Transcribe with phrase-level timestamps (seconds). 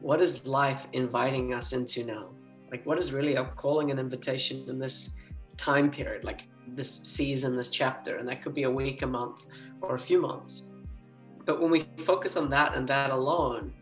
[0.00, 2.30] what is life inviting us into now?
[2.70, 5.10] Like, what is really a calling and invitation in this
[5.56, 8.16] time period, like this season, this chapter?
[8.16, 9.44] And that could be a week, a month,
[9.82, 10.64] or a few months.
[11.44, 13.74] But when we focus on that and that alone,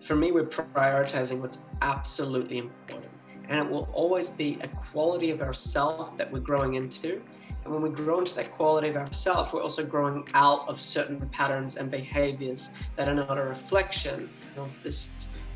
[0.00, 3.10] for me, we're prioritizing what's absolutely important.
[3.48, 7.20] And it will always be a quality of ourself that we're growing into.
[7.64, 11.28] And when we grow into that quality of ourself, we're also growing out of certain
[11.30, 15.10] patterns and behaviors that are not a reflection of this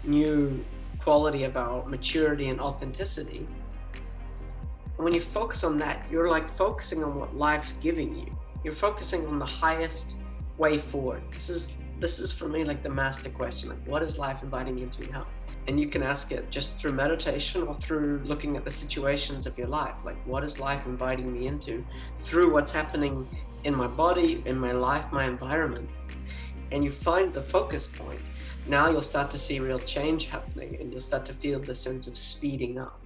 [0.05, 0.65] new
[0.99, 3.47] quality of our maturity and authenticity.
[4.97, 8.27] And when you focus on that, you're like focusing on what life's giving you.
[8.63, 10.17] You're focusing on the highest
[10.59, 11.23] way forward.
[11.33, 14.75] This is this is for me like the master question like what is life inviting
[14.75, 15.25] me into now
[15.69, 19.57] and you can ask it just through meditation or through looking at the situations of
[19.57, 21.85] your life like what is life inviting me into
[22.25, 23.29] through what's happening
[23.63, 25.89] in my body in my life my environment
[26.73, 28.21] and you find the focus point
[28.67, 32.07] now you'll start to see real change happening and you'll start to feel the sense
[32.07, 33.03] of speeding up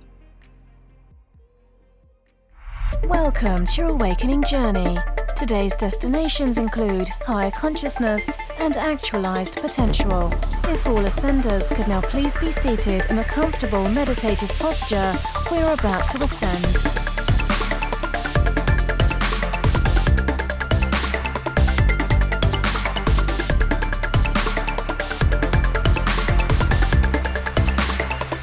[3.04, 4.98] Welcome to your awakening journey.
[5.36, 10.32] Today's destinations include higher consciousness and actualized potential.
[10.64, 15.14] If all ascenders could now please be seated in a comfortable meditative posture,
[15.50, 17.05] we're about to ascend.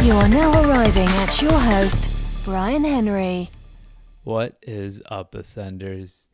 [0.03, 3.49] You are now arriving at your host, Brian Henry.
[4.25, 6.27] What is up, Ascenders?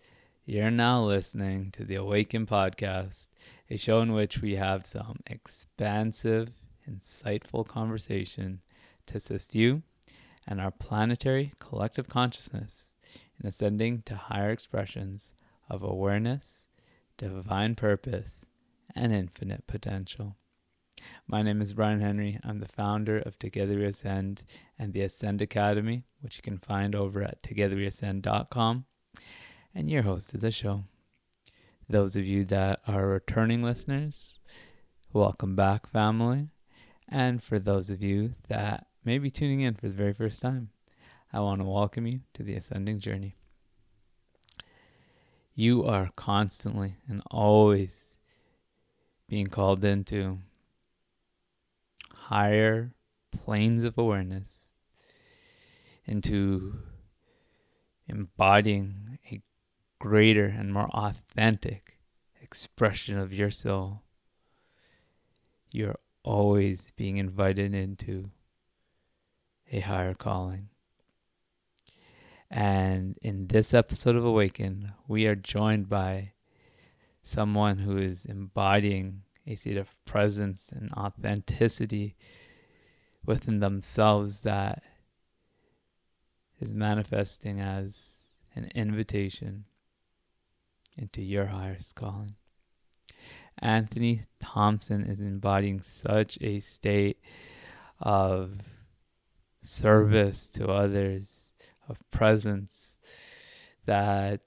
[0.47, 3.29] You're now listening to the Awaken Podcast,
[3.69, 6.49] a show in which we have some expansive,
[6.89, 8.61] insightful conversation
[9.05, 9.83] to assist you
[10.47, 12.91] and our planetary collective consciousness
[13.39, 15.33] in ascending to higher expressions
[15.69, 16.65] of awareness,
[17.17, 18.49] divine purpose,
[18.95, 20.37] and infinite potential.
[21.31, 22.39] My name is Brian Henry.
[22.43, 24.41] I'm the founder of Together We Ascend
[24.79, 28.85] and the Ascend Academy, which you can find over at togetherweascend.com,
[29.75, 30.85] and your host of the show.
[31.87, 34.39] Those of you that are returning listeners,
[35.13, 36.47] welcome back, family.
[37.07, 40.71] And for those of you that may be tuning in for the very first time,
[41.31, 43.35] I want to welcome you to the ascending journey.
[45.53, 48.15] You are constantly and always
[49.27, 50.39] being called into
[52.29, 52.91] higher
[53.31, 54.75] planes of awareness
[56.05, 56.77] into
[58.07, 59.41] embodying a
[59.97, 61.97] greater and more authentic
[62.39, 64.03] expression of your soul.
[65.71, 68.29] You're always being invited into
[69.71, 70.69] a higher calling.
[72.51, 76.33] And in this episode of Awaken, we are joined by
[77.23, 82.15] someone who is embodying a state of presence and authenticity
[83.25, 84.83] within themselves that
[86.61, 87.97] is manifesting as
[88.55, 89.65] an invitation
[90.97, 92.35] into your highest calling.
[93.57, 97.19] Anthony Thompson is embodying such a state
[97.99, 98.59] of
[99.63, 101.51] service to others,
[101.87, 102.95] of presence,
[103.85, 104.41] that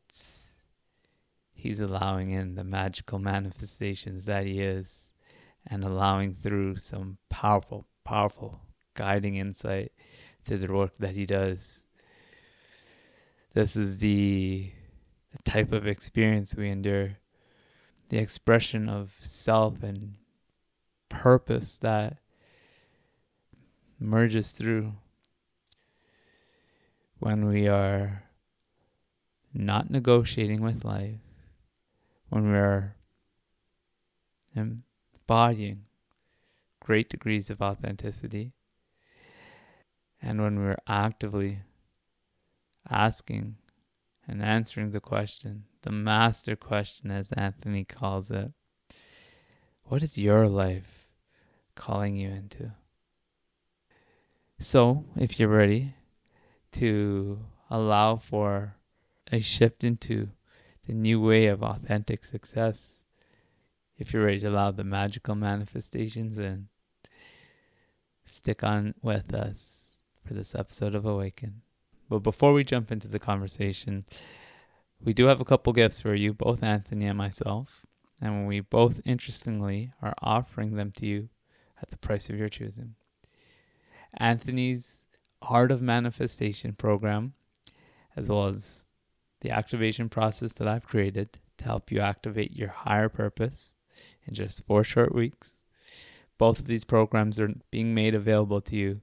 [1.62, 5.12] he's allowing in the magical manifestations that he is
[5.64, 8.60] and allowing through some powerful, powerful
[8.94, 9.92] guiding insight
[10.44, 11.84] to the work that he does.
[13.54, 14.72] This is the,
[15.30, 17.18] the type of experience we endure,
[18.08, 20.16] the expression of self and
[21.08, 22.18] purpose that
[24.00, 24.94] merges through
[27.20, 28.24] when we are
[29.54, 31.20] not negotiating with life
[32.32, 32.94] when we're
[34.56, 34.84] um,
[35.28, 35.82] embodying
[36.80, 38.54] great degrees of authenticity
[40.22, 41.58] and when we're actively
[42.88, 43.56] asking
[44.26, 48.50] and answering the question, the master question, as Anthony calls it
[49.84, 51.08] what is your life
[51.74, 52.72] calling you into?
[54.58, 55.96] So, if you're ready
[56.72, 58.76] to allow for
[59.30, 60.30] a shift into
[60.86, 63.04] the new way of authentic success.
[63.98, 66.68] If you're ready to allow the magical manifestations in,
[68.24, 71.62] stick on with us for this episode of Awaken.
[72.08, 74.04] But before we jump into the conversation,
[75.04, 77.86] we do have a couple gifts for you, both Anthony and myself,
[78.20, 81.28] and we both interestingly are offering them to you
[81.80, 82.94] at the price of your choosing.
[84.16, 85.02] Anthony's
[85.40, 87.34] Art of Manifestation program,
[88.16, 88.86] as well as
[89.42, 93.76] the activation process that I've created to help you activate your higher purpose
[94.26, 95.56] in just four short weeks,
[96.38, 99.00] Both of these programs are being made available to you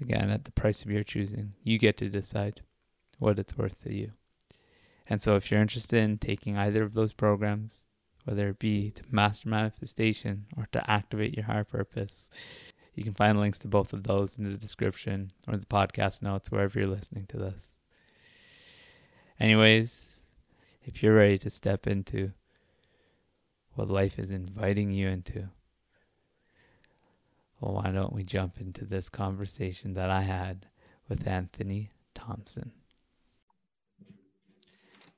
[0.00, 1.54] again at the price of your choosing.
[1.64, 2.62] You get to decide
[3.18, 4.12] what it's worth to you.
[5.08, 7.88] And so, if you're interested in taking either of those programs,
[8.24, 12.30] whether it be to master manifestation or to activate your higher purpose,
[12.94, 16.50] you can find links to both of those in the description or the podcast notes,
[16.50, 17.75] wherever you're listening to this.
[19.38, 20.16] Anyways,
[20.84, 22.32] if you're ready to step into
[23.74, 25.48] what life is inviting you into,
[27.60, 30.66] well, why don't we jump into this conversation that I had
[31.08, 32.72] with Anthony Thompson?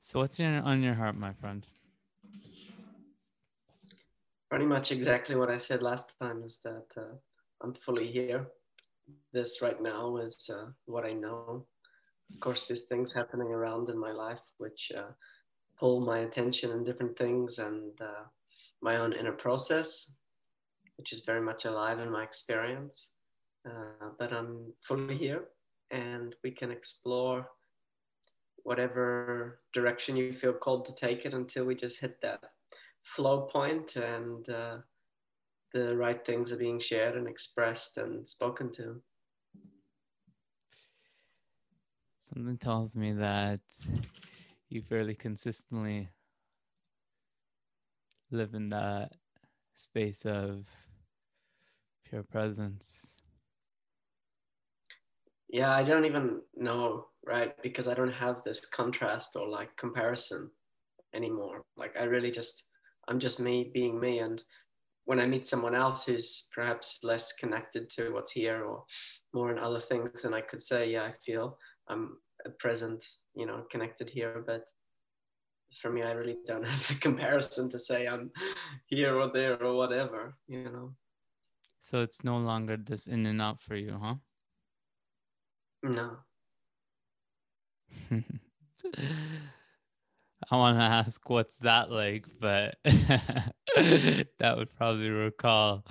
[0.01, 1.65] So, what's on your heart, my friend?
[4.49, 7.15] Pretty much exactly what I said last time is that uh,
[7.61, 8.47] I'm fully here.
[9.31, 11.65] This right now is uh, what I know.
[12.33, 15.11] Of course, there's things happening around in my life which uh,
[15.77, 18.23] pull my attention in different things and uh,
[18.81, 20.13] my own inner process,
[20.97, 23.11] which is very much alive in my experience.
[23.65, 25.45] Uh, but I'm fully here
[25.91, 27.47] and we can explore
[28.63, 32.51] whatever direction you feel called to take it until we just hit that
[33.03, 34.77] flow point and uh,
[35.73, 39.01] the right things are being shared and expressed and spoken to.
[42.33, 43.61] Something tells me that
[44.69, 46.09] you fairly consistently
[48.29, 49.13] live in that
[49.73, 50.65] space of
[52.07, 53.23] pure presence.
[55.49, 57.59] Yeah, I don't even know, right?
[57.63, 60.51] Because I don't have this contrast or like comparison
[61.15, 61.63] anymore.
[61.77, 62.65] Like I really just
[63.07, 64.43] I'm just me being me and
[65.05, 68.83] when I meet someone else who's perhaps less connected to what's here or
[69.33, 71.57] more in other things, then I could say, yeah, I feel
[71.89, 72.17] I'm
[72.59, 73.03] present,
[73.35, 74.43] you know, connected here.
[74.45, 74.65] But
[75.81, 78.31] for me, I really don't have a comparison to say I'm
[78.87, 80.93] here or there or whatever, you know.
[81.81, 84.15] So it's no longer this in and out for you, huh?
[85.81, 86.17] No.
[90.51, 95.85] I want to ask what's that like, but that would probably recall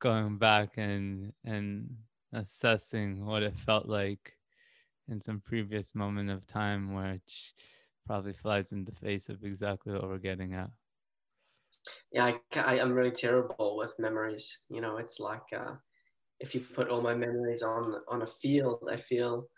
[0.00, 1.96] going back and and
[2.32, 4.36] assessing what it felt like
[5.08, 7.52] in some previous moment of time, which
[8.06, 10.70] probably flies in the face of exactly what we're getting at.
[12.12, 14.58] Yeah, I, am really terrible with memories.
[14.68, 15.74] You know, it's like uh,
[16.40, 19.48] if you put all my memories on on a field, I feel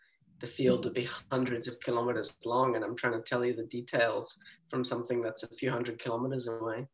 [0.42, 3.64] the field would be hundreds of kilometers long and i'm trying to tell you the
[3.66, 4.38] details
[4.68, 6.84] from something that's a few hundred kilometers away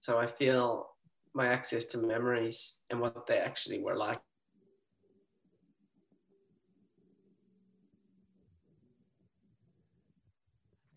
[0.00, 0.88] so i feel
[1.32, 4.20] my access to memories and what they actually were like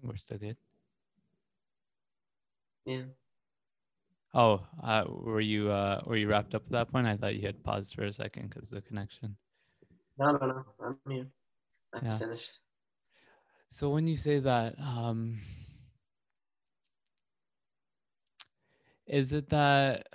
[0.08, 0.58] we're still good
[2.86, 3.04] yeah
[4.34, 7.42] oh uh, were you uh were you wrapped up at that point i thought you
[7.42, 9.36] had paused for a second because the connection
[10.18, 11.28] no no no i'm here
[11.94, 12.20] i yeah.
[12.20, 12.60] finished.
[13.70, 15.40] So when you say that, um,
[19.08, 20.08] is it that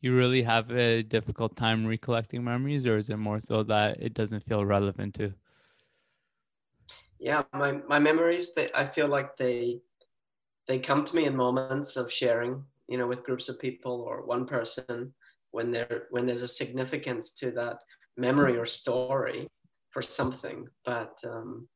[0.00, 4.14] you really have a difficult time recollecting memories, or is it more so that it
[4.14, 5.32] doesn't feel relevant to?
[7.22, 8.52] Yeah, my my memories.
[8.52, 9.80] They I feel like they
[10.66, 14.26] they come to me in moments of sharing, you know, with groups of people or
[14.26, 15.14] one person
[15.52, 17.78] when there when there's a significance to that
[18.16, 19.46] memory or story
[19.90, 21.68] for something, but um,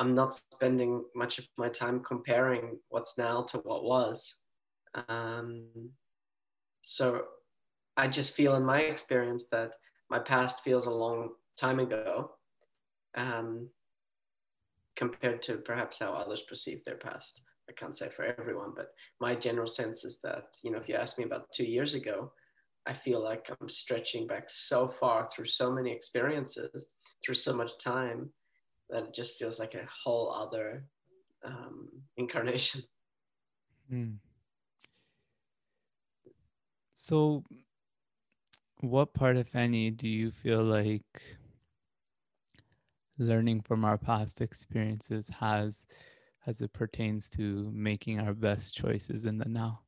[0.00, 4.36] I'm not spending much of my time comparing what's now to what was.
[5.08, 5.66] Um,
[6.82, 7.24] so
[7.96, 9.76] I just feel in my experience that
[10.08, 12.32] my past feels a long time ago
[13.16, 13.68] um,
[15.00, 17.40] compared to perhaps how others perceive their past.
[17.70, 18.88] I can't say for everyone, but
[19.18, 22.30] my general sense is that, you know, if you ask me about two years ago,
[22.86, 26.92] I feel like I'm stretching back so far through so many experiences,
[27.24, 28.28] through so much time,
[28.90, 30.84] that it just feels like a whole other
[31.44, 31.88] um,
[32.18, 32.82] incarnation.
[33.88, 34.22] Hmm.
[36.94, 37.42] So,
[38.82, 41.39] what part, if any, do you feel like
[43.20, 45.86] learning from our past experiences has
[46.46, 49.80] as it pertains to making our best choices in the now?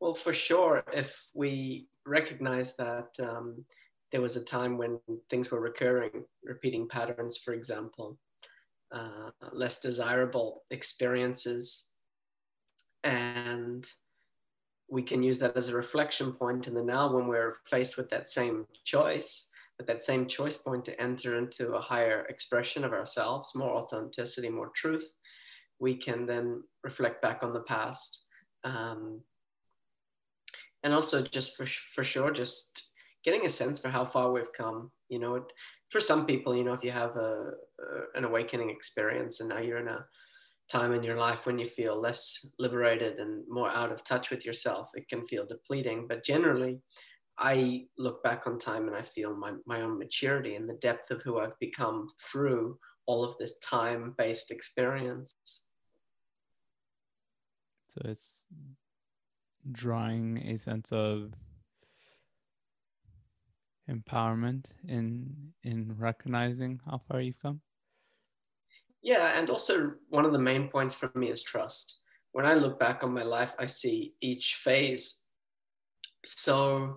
[0.00, 3.64] Well, for sure, if we recognize that um,
[4.10, 4.98] there was a time when
[5.30, 8.18] things were recurring, repeating patterns, for example,
[8.90, 11.88] uh, less desirable experiences,
[13.04, 13.88] and
[14.88, 18.10] we can use that as a reflection point in the now when we're faced with
[18.10, 19.48] that same choice,
[19.86, 24.70] that same choice point to enter into a higher expression of ourselves, more authenticity, more
[24.74, 25.10] truth,
[25.78, 28.24] we can then reflect back on the past.
[28.64, 29.20] Um,
[30.84, 32.90] and also just for, for sure, just
[33.24, 35.44] getting a sense for how far we've come, you know,
[35.90, 39.58] for some people, you know, if you have a, a an awakening experience and now
[39.60, 40.04] you're in a
[40.68, 44.46] time in your life when you feel less liberated and more out of touch with
[44.46, 46.06] yourself, it can feel depleting.
[46.08, 46.80] But generally,
[47.38, 51.10] I look back on time and I feel my, my own maturity and the depth
[51.10, 55.34] of who I've become through all of this time based experience.
[57.88, 58.44] So it's
[59.70, 61.32] drawing a sense of
[63.90, 67.60] empowerment in in recognizing how far you've come
[69.02, 71.98] yeah and also one of the main points for me is trust
[72.32, 75.22] when i look back on my life i see each phase
[76.24, 76.96] so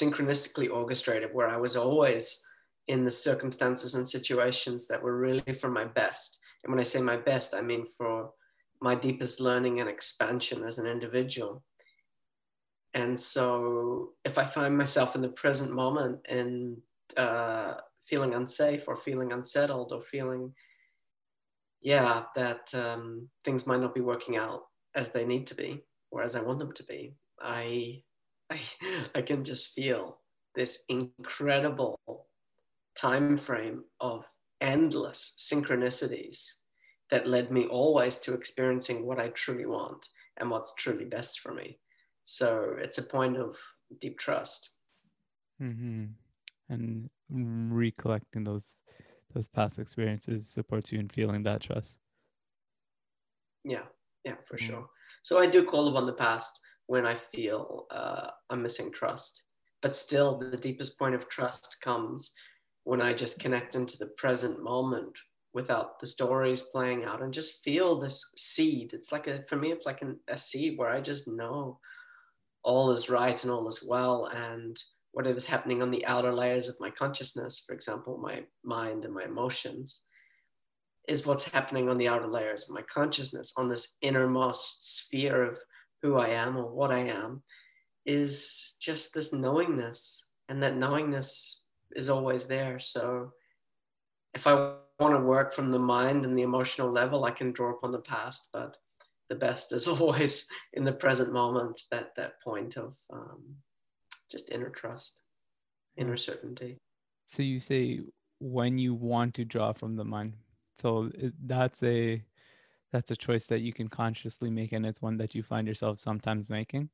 [0.00, 2.44] synchronistically orchestrated where i was always
[2.88, 6.38] in the circumstances and situations that were really for my best.
[6.64, 8.30] And when i say my best i mean for
[8.82, 11.62] my deepest learning and expansion as an individual.
[12.94, 16.76] And so if I find myself in the present moment and
[17.16, 20.52] uh, feeling unsafe or feeling unsettled or feeling,
[21.80, 26.22] yeah, that um, things might not be working out as they need to be or
[26.22, 28.02] as I want them to be, I,
[28.52, 28.60] I,
[29.14, 30.18] I can just feel
[30.54, 31.98] this incredible
[32.94, 34.28] time frame of
[34.60, 36.52] endless synchronicities
[37.10, 41.52] that led me always to experiencing what I truly want and what's truly best for
[41.52, 41.78] me.
[42.24, 43.58] So it's a point of
[44.00, 44.70] deep trust.
[45.60, 46.04] Mm-hmm.
[46.68, 48.80] And recollecting those
[49.34, 51.98] those past experiences supports you in feeling that trust.
[53.64, 53.84] Yeah,
[54.24, 54.66] yeah, for mm-hmm.
[54.66, 54.86] sure.
[55.22, 59.44] So I do call upon the past when I feel uh, I'm missing trust.
[59.80, 62.32] But still, the deepest point of trust comes
[62.84, 65.16] when I just connect into the present moment
[65.54, 68.92] without the stories playing out and just feel this seed.
[68.92, 71.78] It's like a, for me, it's like an, a seed where I just know
[72.62, 74.78] all is right and all is well and
[75.12, 79.24] whatever's happening on the outer layers of my consciousness for example my mind and my
[79.24, 80.04] emotions
[81.08, 85.58] is what's happening on the outer layers of my consciousness on this innermost sphere of
[86.02, 87.42] who i am or what i am
[88.04, 91.62] is just this knowingness and that knowingness
[91.94, 92.80] is always there.
[92.80, 93.32] So
[94.34, 97.70] if i want to work from the mind and the emotional level i can draw
[97.70, 98.76] upon the past but
[99.28, 103.42] the best is always in the present moment that that point of um,
[104.30, 105.22] just inner trust
[105.96, 106.78] inner certainty.
[107.26, 108.00] So you say
[108.40, 110.34] when you want to draw from the mind.
[110.74, 111.10] So
[111.44, 112.22] that's a
[112.92, 115.98] that's a choice that you can consciously make and it's one that you find yourself
[115.98, 116.88] sometimes making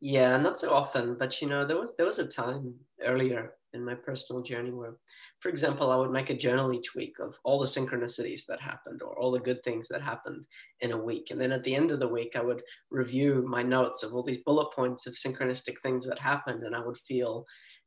[0.00, 3.84] yeah not so often but you know there was there was a time earlier in
[3.84, 4.94] my personal journey where
[5.40, 9.02] for example, I would make a journal each week of all the synchronicities that happened
[9.02, 10.46] or all the good things that happened
[10.80, 11.30] in a week.
[11.30, 14.22] And then at the end of the week, I would review my notes of all
[14.22, 16.62] these bullet points of synchronistic things that happened.
[16.62, 17.44] And I would feel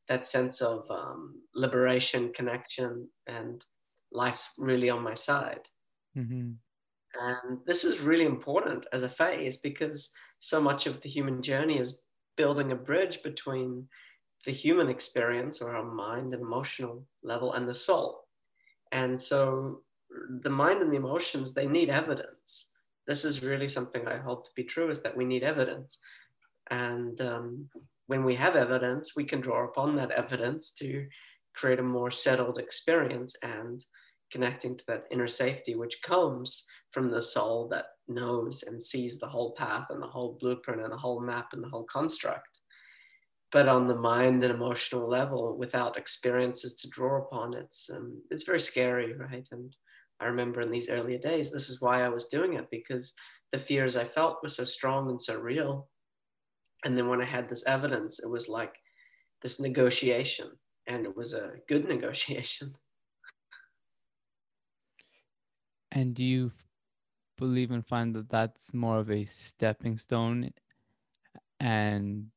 [0.07, 3.65] that sense of um, liberation, connection, and
[4.11, 5.67] life's really on my side.
[6.19, 6.51] Mm-hmm.
[7.19, 11.79] And this is really important as a phase because so much of the human journey
[11.79, 12.03] is
[12.37, 13.87] building a bridge between
[14.45, 18.21] the human experience or our mind and emotional level and the soul.
[18.91, 19.81] And so
[20.41, 22.67] the mind and the emotions, they need evidence.
[23.05, 25.99] This is really something I hold to be true is that we need evidence.
[26.69, 27.69] And um,
[28.07, 31.07] when we have evidence, we can draw upon that evidence to
[31.55, 33.83] create a more settled experience and
[34.31, 39.27] connecting to that inner safety, which comes from the soul that knows and sees the
[39.27, 42.59] whole path and the whole blueprint and the whole map and the whole construct.
[43.51, 48.43] But on the mind and emotional level without experiences to draw upon it's um, it's
[48.43, 49.47] very scary right?
[49.51, 49.75] And
[50.19, 53.13] i remember in these earlier days this is why i was doing it because
[53.51, 55.89] the fears i felt were so strong and so real.
[56.85, 58.75] And then when i had this evidence it was like
[59.41, 60.49] this negotiation
[60.87, 62.73] and it was a good negotiation
[65.91, 66.51] and do you
[67.37, 70.51] believe and find that that's more of a stepping stone
[71.59, 72.27] and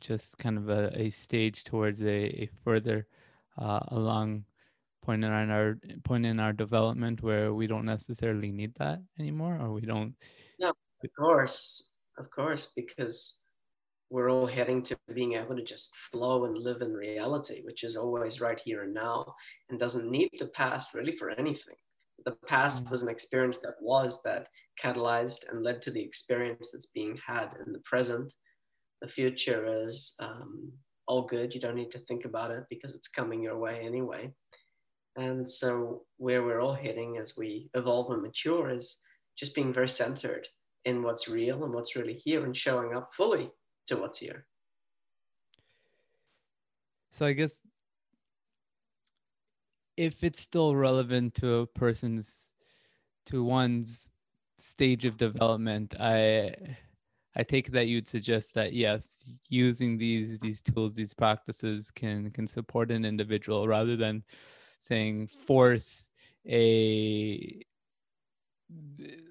[0.00, 3.06] just kind of a, a stage towards a, a further
[3.58, 4.44] uh, along
[5.02, 9.72] point in our point in our development where we don't necessarily need that anymore or
[9.72, 10.14] we don't
[10.58, 13.40] yeah of course of course because
[14.10, 17.96] we're all heading to being able to just flow and live in reality which is
[17.96, 19.34] always right here and now
[19.68, 21.76] and doesn't need the past really for anything
[22.24, 22.90] the past mm.
[22.90, 24.48] was an experience that was that
[24.82, 28.32] catalyzed and led to the experience that's being had in the present
[29.04, 30.72] the future is um,
[31.06, 31.54] all good.
[31.54, 34.32] You don't need to think about it because it's coming your way anyway.
[35.16, 38.96] And so, where we're all heading as we evolve and mature is
[39.38, 40.48] just being very centered
[40.86, 43.50] in what's real and what's really here and showing up fully
[43.88, 44.46] to what's here.
[47.10, 47.58] So, I guess
[49.96, 52.52] if it's still relevant to a person's,
[53.26, 54.10] to one's
[54.58, 56.54] stage of development, I.
[57.36, 62.46] I take that you'd suggest that yes, using these these tools, these practices can can
[62.46, 64.22] support an individual rather than
[64.78, 66.10] saying force
[66.48, 67.60] a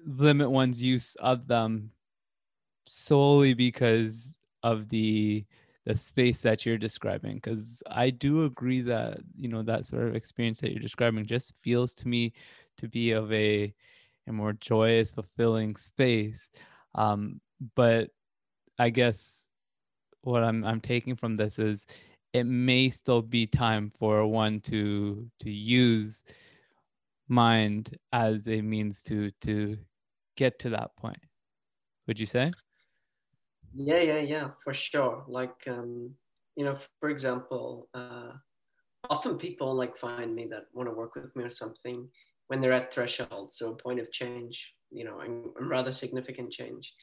[0.06, 1.90] limit one's use of them
[2.86, 5.44] solely because of the
[5.86, 10.14] the space that you're describing because i do agree that you know that sort of
[10.14, 12.32] experience that you're describing just feels to me
[12.78, 13.72] to be of a
[14.26, 16.50] a more joyous fulfilling space.
[16.94, 17.40] Um
[17.74, 18.10] but
[18.78, 19.48] i guess
[20.22, 21.86] what i'm i'm taking from this is
[22.32, 26.24] it may still be time for one to to use
[27.28, 29.78] mind as a means to to
[30.36, 31.20] get to that point.
[32.06, 32.50] Would you say
[33.74, 36.10] yeah yeah yeah for sure like um
[36.56, 38.32] you know for example uh
[39.10, 42.08] often people like find me that want to work with me or something
[42.48, 46.50] when they're at threshold so a point of change you know and, and rather significant
[46.50, 46.94] change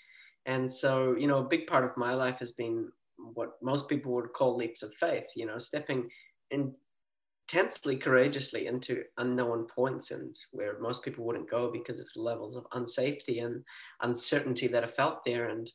[0.46, 2.90] and so you know a big part of my life has been
[3.34, 6.10] what most people would call leaps of faith, you know, stepping
[6.52, 12.56] intensely courageously into unknown points and where most people wouldn't go because of the levels
[12.56, 13.64] of unsafety and
[14.02, 15.50] uncertainty that are felt there.
[15.50, 15.70] And,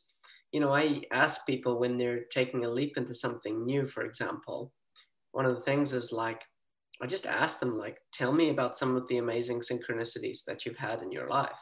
[0.51, 4.71] you know, I ask people when they're taking a leap into something new, for example,
[5.31, 6.43] one of the things is like,
[7.01, 10.77] I just ask them, like, tell me about some of the amazing synchronicities that you've
[10.77, 11.61] had in your life.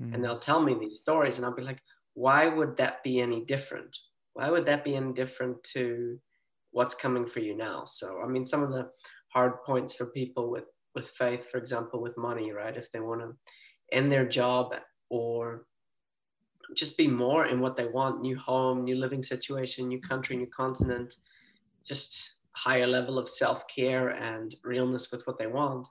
[0.00, 0.14] Mm.
[0.14, 1.82] And they'll tell me these stories, and I'll be like,
[2.14, 3.96] why would that be any different?
[4.34, 6.18] why would that be any different to
[6.70, 7.84] what's coming for you now?
[7.84, 8.88] So, I mean, some of the
[9.28, 10.64] hard points for people with
[10.94, 12.76] with faith, for example, with money, right?
[12.76, 13.32] If they want to
[13.92, 14.74] end their job
[15.08, 15.64] or
[16.74, 20.46] just be more in what they want, new home, new living situation, new country, new
[20.46, 21.16] continent,
[21.86, 25.86] just higher level of self-care and realness with what they want.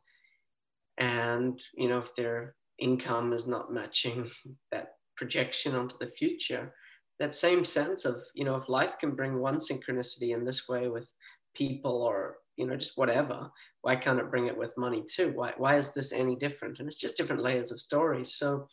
[0.97, 4.29] And, you know, if their income is not matching
[4.71, 6.73] that projection onto the future,
[7.19, 10.87] that same sense of you know if life can bring one synchronicity in this way
[10.87, 11.07] with
[11.53, 15.31] people or you know just whatever why can't it bring it with money too?
[15.33, 16.79] Why, why is this any different?
[16.79, 18.33] And it's just different layers of stories.
[18.33, 18.67] So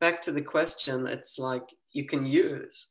[0.00, 2.90] back to the question it's like you can use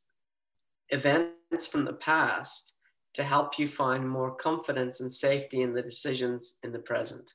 [0.89, 2.74] events from the past
[3.13, 7.34] to help you find more confidence and safety in the decisions in the present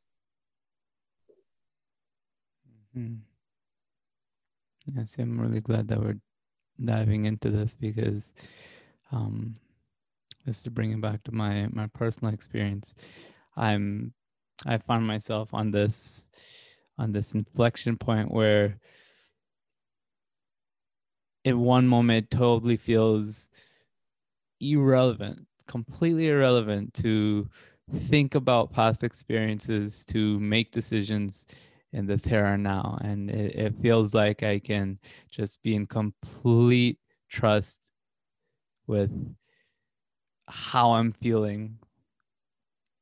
[2.96, 3.16] mm-hmm.
[4.94, 6.18] yes i'm really glad that we're
[6.82, 8.32] diving into this because
[9.12, 9.54] um,
[10.46, 12.94] just to bring it back to my my personal experience,
[13.56, 14.12] I'm
[14.66, 16.28] I found myself on this
[16.98, 18.78] on this inflection point where
[21.44, 23.50] in one moment totally feels
[24.60, 27.48] irrelevant, completely irrelevant to
[27.94, 31.46] think about past experiences, to make decisions
[31.92, 32.98] in this here and now.
[33.02, 34.98] And it, it feels like I can
[35.30, 37.92] just be in complete trust
[38.86, 39.10] with
[40.48, 41.78] how I'm feeling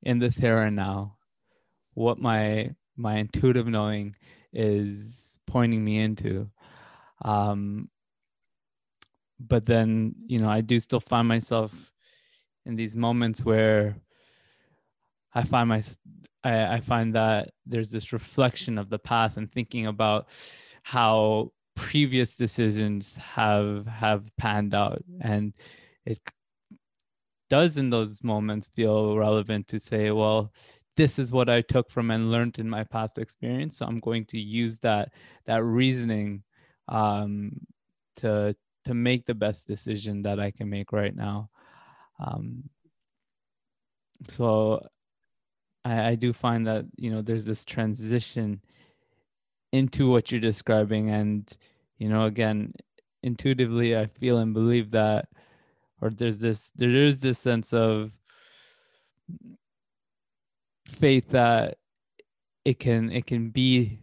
[0.03, 1.17] in this here and now,
[1.95, 4.15] what my my intuitive knowing
[4.53, 6.49] is pointing me into.
[7.23, 7.89] Um,
[9.49, 11.73] but then, you know, I do still find myself
[12.67, 13.97] in these moments where
[15.35, 15.83] I find my
[16.45, 20.29] I, I find that there's this reflection of the past and thinking about
[20.83, 25.03] how previous decisions have have panned out.
[25.21, 25.55] And
[26.05, 26.21] it
[27.49, 30.53] does in those moments feel relevant to say well
[30.97, 33.79] this is what i took from and learned in my past experience.
[33.79, 35.13] So i'm going to use that
[35.47, 36.43] that reasoning
[36.89, 37.53] um,
[38.17, 41.51] to to make the best decision that i can make right now.
[42.19, 42.69] Um,
[44.29, 44.87] so
[45.85, 48.61] I, I do find that you know there's this transition
[49.73, 51.11] into what you're describing.
[51.11, 51.57] And
[52.01, 52.73] you know again
[53.23, 55.29] intuitively i feel and believe that
[56.01, 58.11] or there's this there is this sense of
[60.89, 61.77] faith that
[62.65, 64.01] it can it can be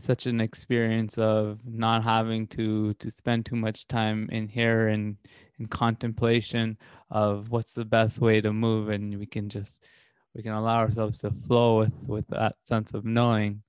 [0.00, 5.16] such an experience of not having to to spend too much time in here and
[5.58, 6.76] in contemplation
[7.10, 9.88] of what's the best way to move and we can just
[10.34, 13.62] we can allow ourselves to flow with with that sense of knowing.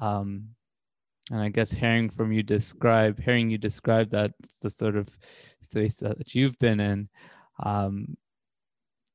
[0.00, 0.48] Um,
[1.30, 4.32] and i guess hearing from you describe hearing you describe that
[4.62, 5.08] the sort of
[5.60, 7.08] space that you've been in
[7.62, 8.16] um,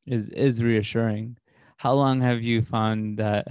[0.05, 1.37] is is reassuring
[1.77, 3.47] how long have you found that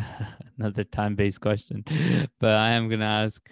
[0.59, 1.85] another time-based question?
[2.41, 3.49] But i am going to ask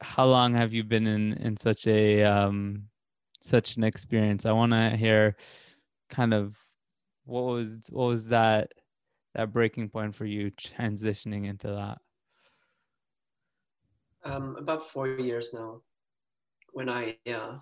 [0.00, 2.84] how long have you been in in such a um
[3.40, 4.46] such an experience?
[4.46, 5.36] I want to hear
[6.10, 6.56] kind of
[7.24, 8.72] what was what was that
[9.34, 11.98] that breaking point for you transitioning into that?
[14.24, 15.80] Um about four years now
[16.72, 17.58] when i yeah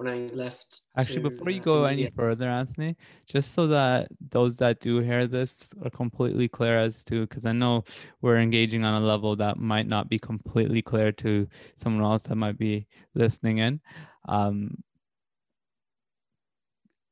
[0.00, 0.82] when I left.
[0.96, 5.00] Actually, to, before you uh, go any further, Anthony, just so that those that do
[5.00, 7.84] hear this are completely clear as to, because I know
[8.22, 12.36] we're engaging on a level that might not be completely clear to someone else that
[12.36, 13.80] might be listening in.
[14.26, 14.82] Um,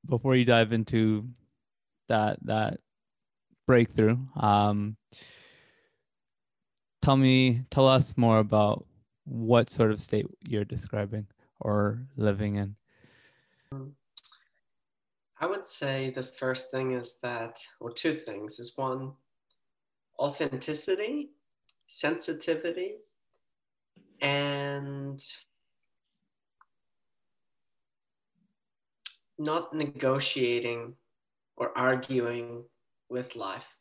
[0.06, 1.28] before you dive into
[2.08, 2.80] that that
[3.66, 4.96] breakthrough, um,
[7.02, 8.86] tell me, tell us more about
[9.26, 11.26] what sort of state you're describing
[11.60, 12.76] or living in?
[15.40, 19.12] I would say the first thing is that, or two things, is one,
[20.18, 21.30] authenticity,
[21.86, 22.96] sensitivity,
[24.20, 25.24] and
[29.38, 30.94] not negotiating
[31.56, 32.64] or arguing
[33.08, 33.76] with life.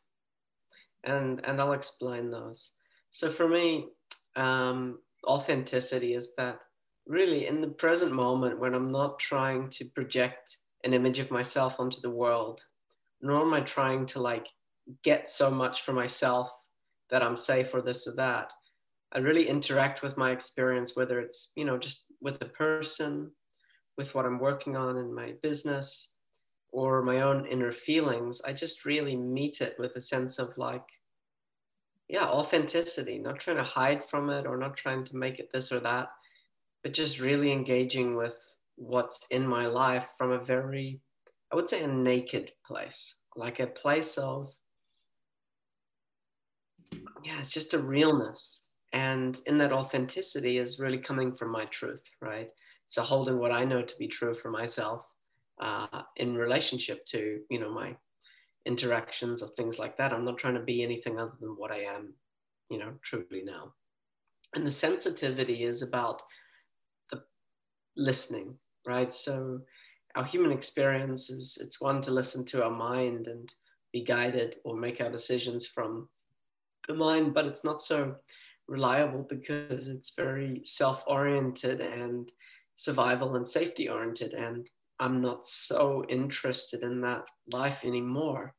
[1.02, 2.72] And, and I'll explain those.
[3.10, 3.88] So for me,
[4.36, 6.62] um, authenticity is that
[7.06, 11.78] really in the present moment when I'm not trying to project an image of myself
[11.78, 12.64] onto the world,
[13.20, 14.48] nor am I trying to like
[15.04, 16.50] get so much for myself
[17.10, 18.52] that I'm safe or this or that.
[19.12, 23.30] I really interact with my experience, whether it's, you know, just with a person,
[23.96, 26.14] with what I'm working on in my business,
[26.72, 28.40] or my own inner feelings.
[28.46, 30.86] I just really meet it with a sense of like,
[32.08, 35.72] yeah, authenticity, not trying to hide from it or not trying to make it this
[35.72, 36.08] or that,
[36.82, 41.00] but just really engaging with what's in my life from a very,
[41.52, 44.50] I would say, a naked place, like a place of,
[47.24, 48.68] yeah, it's just a realness.
[48.92, 52.50] And in that authenticity is really coming from my truth, right?
[52.86, 55.06] So holding what I know to be true for myself
[55.60, 57.94] uh, in relationship to, you know, my
[58.64, 60.12] interactions or things like that.
[60.12, 62.14] I'm not trying to be anything other than what I am,
[62.70, 63.74] you know, truly now.
[64.54, 66.22] And the sensitivity is about
[67.10, 67.22] the
[67.96, 68.56] listening,
[68.88, 69.12] right?
[69.12, 69.60] So
[70.16, 73.52] our human experience is it's one to listen to our mind and
[73.92, 76.08] be guided or make our decisions from
[76.88, 78.16] the mind, but it's not so
[78.68, 82.30] reliable because it's very self-oriented and
[82.74, 84.70] survival and safety oriented and
[85.00, 88.54] i'm not so interested in that life anymore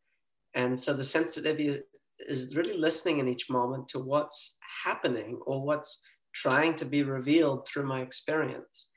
[0.56, 1.80] and so the sensitivity
[2.28, 6.02] is really listening in each moment to what's happening or what's
[6.34, 8.90] trying to be revealed through my experience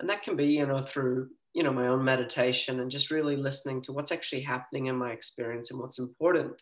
[0.00, 3.36] and that can be you know through you know my own meditation and just really
[3.36, 6.60] listening to what's actually happening in my experience and what's important.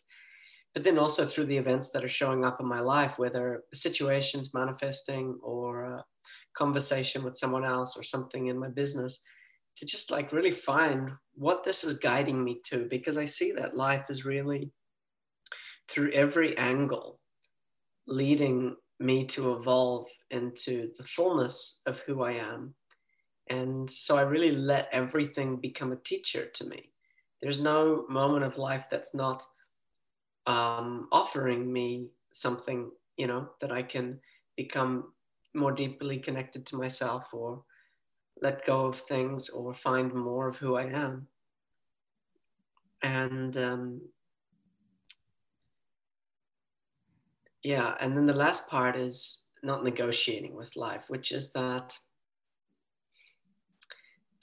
[0.74, 4.54] But then also through the events that are showing up in my life whether situations
[4.54, 6.04] manifesting or a
[6.56, 9.20] conversation with someone else or something in my business
[9.76, 13.76] to just like really find what this is guiding me to because i see that
[13.76, 14.70] life is really
[15.88, 17.18] through every angle
[18.06, 22.74] leading me to evolve into the fullness of who i am
[23.52, 26.90] and so I really let everything become a teacher to me.
[27.42, 29.44] There's no moment of life that's not
[30.46, 34.18] um, offering me something, you know, that I can
[34.56, 35.12] become
[35.54, 37.62] more deeply connected to myself or
[38.40, 41.26] let go of things or find more of who I am.
[43.02, 44.00] And um,
[47.62, 51.94] yeah, and then the last part is not negotiating with life, which is that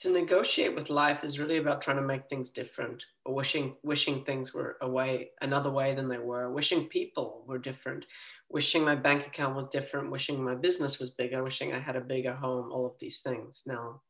[0.00, 4.24] to negotiate with life is really about trying to make things different or wishing wishing
[4.24, 8.06] things were a way another way than they were wishing people were different
[8.48, 12.00] wishing my bank account was different wishing my business was bigger wishing i had a
[12.00, 13.62] bigger home all of these things.
[13.66, 14.00] Now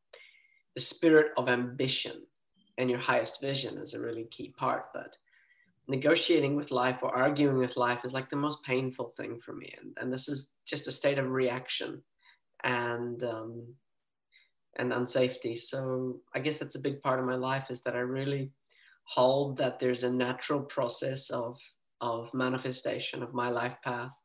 [0.75, 2.21] the spirit of ambition
[2.77, 5.17] and your highest vision is a really key part but
[5.87, 9.73] negotiating with life or arguing with life is like the most painful thing for me.
[9.81, 12.01] And, and this is just a state of reaction.
[12.63, 13.67] And um,
[14.77, 15.57] and unsafety.
[15.57, 18.51] So I guess that's a big part of my life is that I really
[19.03, 21.59] hold that there's a natural process of
[21.99, 24.17] of manifestation of my life path.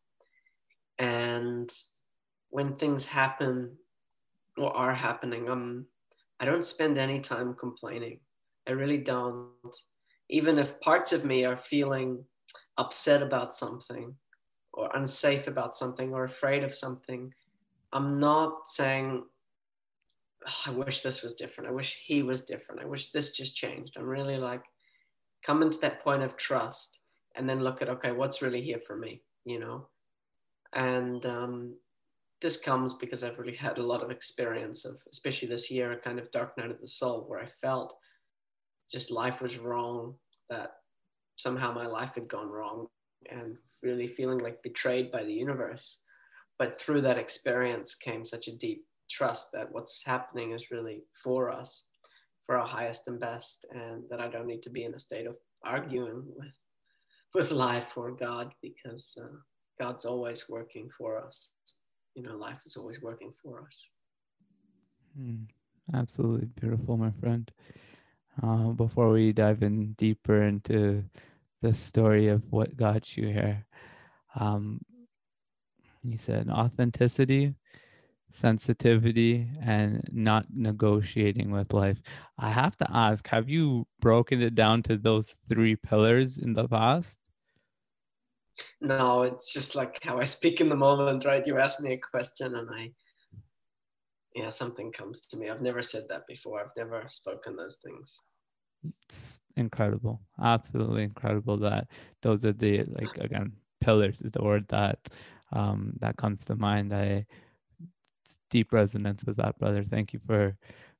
[0.98, 1.70] And
[2.48, 3.76] when things happen
[4.56, 5.86] or are happening, I'm
[6.40, 8.20] I don't spend any time complaining.
[8.68, 9.76] I really don't.
[10.28, 12.24] Even if parts of me are feeling
[12.78, 14.14] upset about something
[14.72, 17.32] or unsafe about something or afraid of something,
[17.92, 19.24] I'm not saying,
[20.48, 21.70] oh, I wish this was different.
[21.70, 22.82] I wish he was different.
[22.82, 23.94] I wish this just changed.
[23.96, 24.62] I'm really like
[25.44, 26.98] come into that point of trust
[27.36, 29.86] and then look at okay what's really here for me you know
[30.74, 31.74] and um,
[32.42, 35.98] this comes because i've really had a lot of experience of especially this year a
[35.98, 37.94] kind of dark night of the soul where i felt
[38.92, 40.14] just life was wrong
[40.50, 40.70] that
[41.36, 42.86] somehow my life had gone wrong
[43.30, 45.98] and really feeling like betrayed by the universe
[46.58, 51.50] but through that experience came such a deep trust that what's happening is really for
[51.50, 51.88] us
[52.44, 55.26] for our highest and best and that i don't need to be in a state
[55.26, 56.56] of arguing with
[57.34, 59.36] with life or god because uh,
[59.78, 61.52] god's always working for us.
[62.14, 63.90] You know life is always working for us.
[65.20, 65.46] Mm,
[65.94, 67.50] absolutely beautiful my friend.
[68.42, 71.02] Uh, before we dive in deeper into
[71.62, 73.64] the story of what got you here
[74.38, 74.78] um,
[76.02, 77.54] you said authenticity
[78.30, 82.00] sensitivity and not negotiating with life.
[82.38, 86.68] I have to ask, have you broken it down to those three pillars in the
[86.68, 87.20] past?
[88.80, 91.46] No, it's just like how I speak in the moment, right?
[91.46, 92.92] You ask me a question and I,
[94.34, 95.48] yeah, something comes to me.
[95.48, 96.60] I've never said that before.
[96.60, 98.22] I've never spoken those things.
[99.04, 100.20] It's incredible.
[100.42, 101.88] Absolutely incredible that
[102.22, 104.98] those are the, like, again, pillars is the word that
[105.52, 106.92] um, that comes to mind.
[106.92, 107.24] I
[108.50, 109.84] deep resonance with that, brother.
[109.84, 110.56] Thank you for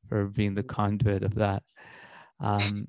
[0.09, 1.63] for being the conduit of that.
[2.41, 2.89] Um,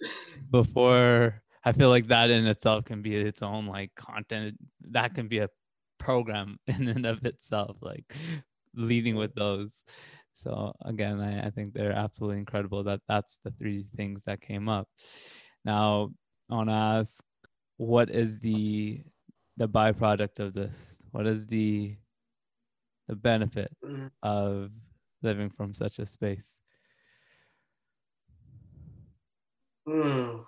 [0.50, 4.56] before I feel like that in itself can be its own like content.
[4.90, 5.50] That can be a
[5.98, 8.04] program in and of itself, like
[8.74, 9.82] leading with those.
[10.34, 14.68] So again, I, I think they're absolutely incredible that that's the three things that came
[14.68, 14.88] up.
[15.64, 16.10] Now,
[16.50, 17.24] I want to ask,
[17.78, 19.02] what is the
[19.56, 20.96] the byproduct of this?
[21.10, 21.96] What is the
[23.08, 24.06] the benefit mm-hmm.
[24.22, 24.70] of
[25.22, 26.60] living from such a space?
[29.88, 30.44] Mm,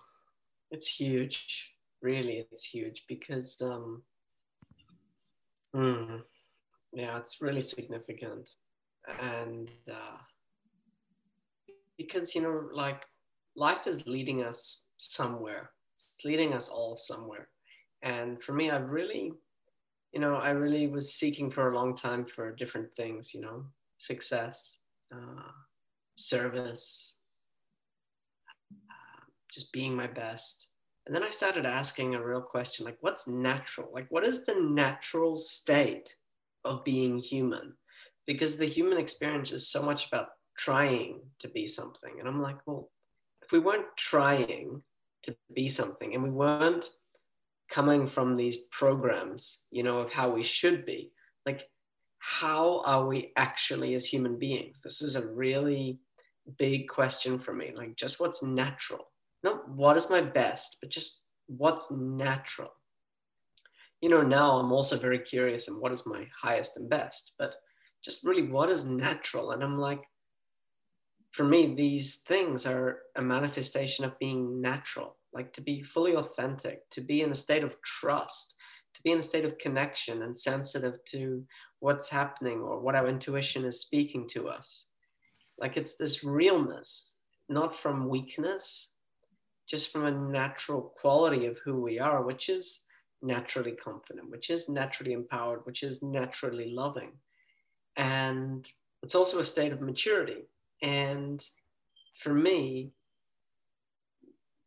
[0.70, 1.72] it's huge.
[2.02, 4.02] Really, it's huge because, um,
[5.74, 6.22] mm,
[6.92, 8.50] yeah, it's really significant.
[9.20, 10.18] And uh,
[11.96, 13.04] because, you know, like
[13.56, 17.48] life is leading us somewhere, it's leading us all somewhere.
[18.02, 19.32] And for me, I've really
[20.18, 23.64] you know, I really was seeking for a long time for different things, you know,
[23.98, 24.80] success,
[25.14, 25.52] uh,
[26.16, 27.18] service,
[28.72, 30.70] uh, just being my best.
[31.06, 33.90] And then I started asking a real question like, what's natural?
[33.94, 36.12] Like, what is the natural state
[36.64, 37.74] of being human?
[38.26, 42.18] Because the human experience is so much about trying to be something.
[42.18, 42.90] And I'm like, well,
[43.40, 44.82] if we weren't trying
[45.22, 46.90] to be something and we weren't
[47.70, 51.12] coming from these programs, you know, of how we should be.
[51.44, 51.68] Like,
[52.18, 54.80] how are we actually as human beings?
[54.82, 56.00] This is a really
[56.58, 57.72] big question for me.
[57.76, 59.12] Like, just what's natural?
[59.42, 62.70] Not what is my best, but just what's natural.
[64.00, 67.56] You know, now I'm also very curious and what is my highest and best, but
[68.02, 69.50] just really what is natural?
[69.50, 70.02] And I'm like,
[71.32, 76.88] for me, these things are a manifestation of being natural like to be fully authentic,
[76.90, 78.54] to be in a state of trust,
[78.94, 81.44] to be in a state of connection and sensitive to
[81.80, 84.86] what's happening or what our intuition is speaking to us.
[85.58, 87.16] Like it's this realness,
[87.48, 88.92] not from weakness,
[89.68, 92.84] just from a natural quality of who we are, which is
[93.22, 97.12] naturally confident, which is naturally empowered, which is naturally loving.
[97.96, 98.68] And
[99.02, 100.48] it's also a state of maturity.
[100.82, 101.46] And
[102.16, 102.92] for me,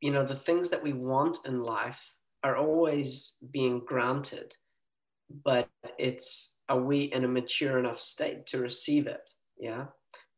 [0.01, 4.55] you know the things that we want in life are always being granted
[5.43, 9.29] but it's are we in a mature enough state to receive it?
[9.59, 9.85] Yeah.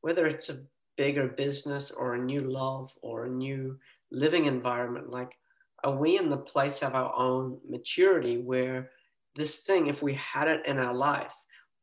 [0.01, 0.63] Whether it's a
[0.97, 3.77] bigger business or a new love or a new
[4.11, 5.31] living environment like
[5.83, 8.91] are we in the place of our own maturity where
[9.35, 11.33] this thing if we had it in our life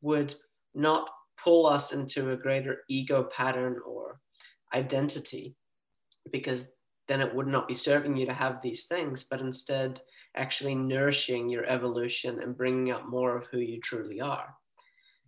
[0.00, 0.34] would
[0.74, 1.08] not
[1.42, 4.20] pull us into a greater ego pattern or
[4.74, 5.54] identity?
[6.32, 6.72] Because
[7.10, 10.00] then it would not be serving you to have these things, but instead
[10.36, 14.54] actually nourishing your evolution and bringing up more of who you truly are.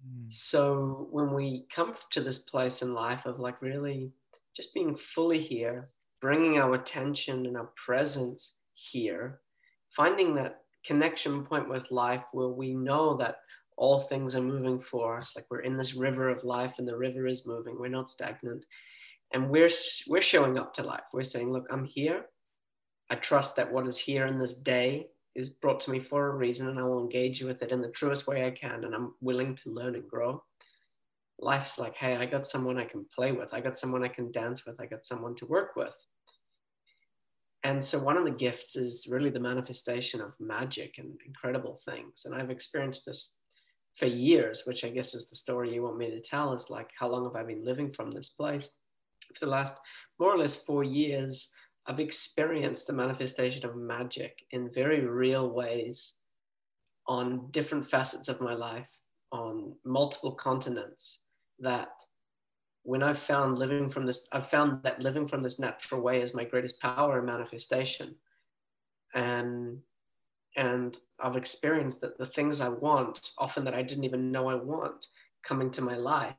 [0.07, 0.33] Mm.
[0.33, 4.13] So when we come to this place in life of like really
[4.57, 5.89] just being fully here,
[6.21, 9.41] bringing our attention and our presence here,
[9.89, 13.39] finding that connection point with life where we know that
[13.77, 16.97] all things are moving for us, like we're in this river of life and the
[16.97, 18.67] river is moving, we're not stagnant
[19.33, 19.71] and we're
[20.09, 21.05] we're showing up to life.
[21.13, 22.27] We're saying look i'm here.
[23.11, 26.37] I trust that what is here in this day is brought to me for a
[26.37, 29.15] reason and i will engage with it in the truest way i can and i'm
[29.21, 30.43] willing to learn and grow.
[31.39, 33.53] Life's like hey i got someone i can play with.
[33.53, 34.81] I got someone i can dance with.
[34.81, 35.95] I got someone to work with.
[37.65, 42.25] And so one of the gifts is really the manifestation of magic and incredible things.
[42.25, 43.39] And i've experienced this
[43.95, 46.91] for years which i guess is the story you want me to tell is like
[46.99, 48.71] how long have i been living from this place
[49.35, 49.81] for the last
[50.19, 51.51] more or less four years
[51.87, 56.15] i've experienced the manifestation of magic in very real ways
[57.07, 58.91] on different facets of my life
[59.33, 61.25] on multiple continents
[61.59, 61.91] that
[62.85, 66.35] when I've found living from this, I've found that living from this natural way is
[66.35, 68.15] my greatest power and manifestation.
[69.15, 69.79] And
[70.57, 74.55] and I've experienced that the things I want, often that I didn't even know I
[74.55, 75.07] want,
[75.43, 76.35] come into my life.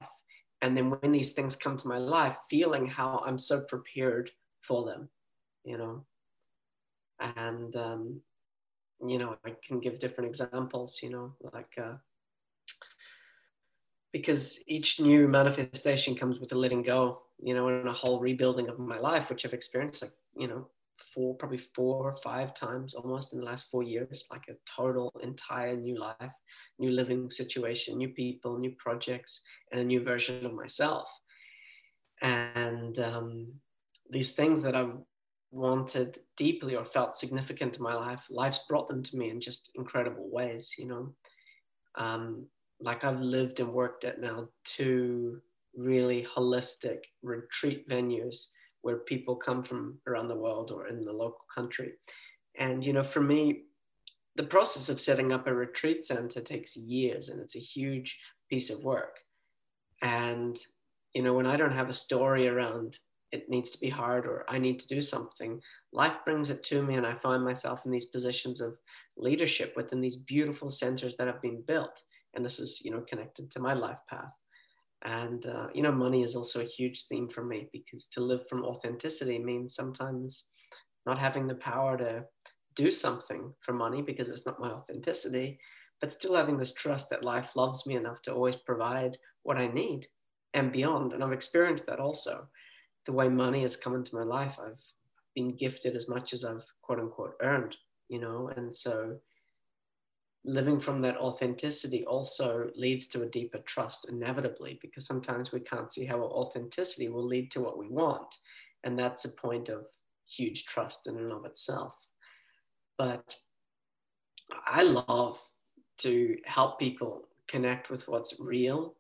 [0.64, 4.86] And then when these things come to my life, feeling how I'm so prepared for
[4.86, 5.10] them,
[5.66, 6.06] you know.
[7.20, 8.22] And um,
[9.06, 11.96] you know, I can give different examples, you know, like uh,
[14.14, 18.70] because each new manifestation comes with a letting go, you know, and a whole rebuilding
[18.70, 22.94] of my life, which I've experienced like, you know, four, probably four or five times
[22.94, 26.32] almost in the last four years, like a total entire new life,
[26.80, 31.12] new living situation, new people, new projects, and a new version of myself.
[32.22, 33.54] And um,
[34.10, 34.98] these things that I've
[35.52, 39.72] wanted deeply or felt significant in my life, life's brought them to me in just
[39.76, 41.14] incredible ways, you know.
[41.96, 42.48] Um,
[42.80, 45.42] like I've lived and worked at now two
[45.76, 48.48] really holistic retreat venues
[48.84, 51.94] where people come from around the world or in the local country.
[52.58, 53.64] And, you know, for me,
[54.36, 58.18] the process of setting up a retreat center takes years and it's a huge
[58.50, 59.18] piece of work.
[60.02, 60.58] And,
[61.14, 62.98] you know, when I don't have a story around
[63.32, 65.60] it needs to be hard or I need to do something,
[65.92, 68.78] life brings it to me and I find myself in these positions of
[69.18, 72.00] leadership within these beautiful centers that have been built
[72.34, 74.32] and this is you know connected to my life path
[75.04, 78.48] and uh, you know money is also a huge theme for me because to live
[78.48, 80.46] from authenticity means sometimes
[81.06, 82.24] not having the power to
[82.76, 85.60] do something for money because it's not my authenticity
[86.02, 89.68] but still having this trust that life loves me enough to always provide what i
[89.68, 90.08] need
[90.54, 91.14] and beyond.
[91.14, 92.48] And i've experienced that also.
[93.06, 94.82] The way money has come into my life i've
[95.36, 97.76] been gifted as much as i've quote unquote earned
[98.10, 98.52] you know?
[98.56, 99.18] And so
[100.46, 105.92] living from that authenticity also leads to a deeper trust inevitably because sometimes we can't
[105.92, 108.36] see how authenticity will lead to what we want.
[108.84, 109.86] And that's a point of
[110.28, 111.96] huge trust in and of itself.
[112.98, 113.38] But
[114.66, 115.40] i love
[115.98, 118.96] to help people connect with what's real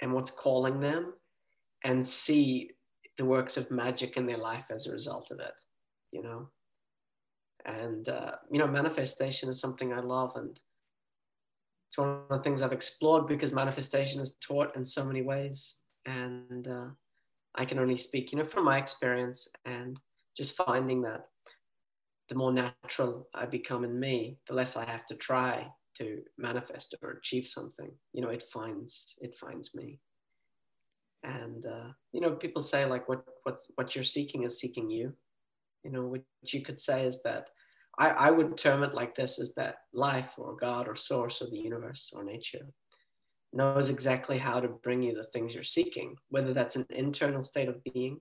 [0.00, 1.12] and what's calling them
[1.84, 2.70] and see
[3.18, 5.52] the works of magic in their life as a result of it
[6.10, 6.48] you know
[7.66, 10.60] and uh, you know manifestation is something i love and
[11.88, 15.76] it's one of the things i've explored because manifestation is taught in so many ways.
[16.06, 16.88] And uh,
[17.54, 20.00] i can only speak you know from my experience and
[20.36, 21.26] just finding that
[22.28, 26.94] the more natural i become in me the less i have to try to manifest
[27.02, 27.90] or achieve something.
[28.12, 30.00] You know it finds it finds me.
[31.24, 35.12] And uh, you know people say like what what's what you're seeking is seeking you
[35.84, 37.48] you know, which you could say is that
[37.98, 41.50] I, I would term it like this is that life or God or source or
[41.50, 42.66] the universe or nature
[43.52, 47.68] knows exactly how to bring you the things you're seeking, whether that's an internal state
[47.68, 48.18] of being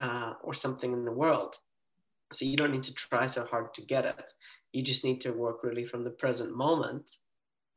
[0.00, 1.54] uh, or something in the world.
[2.32, 4.30] So you don't need to try so hard to get it.
[4.72, 7.08] You just need to work really from the present moment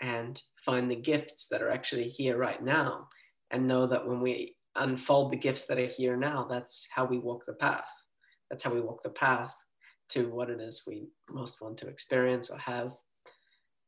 [0.01, 3.07] and find the gifts that are actually here right now
[3.51, 7.19] and know that when we unfold the gifts that are here now, that's how we
[7.19, 7.85] walk the path
[8.53, 9.55] that's how we walk the path
[10.09, 12.93] to what it is we most want to experience or have.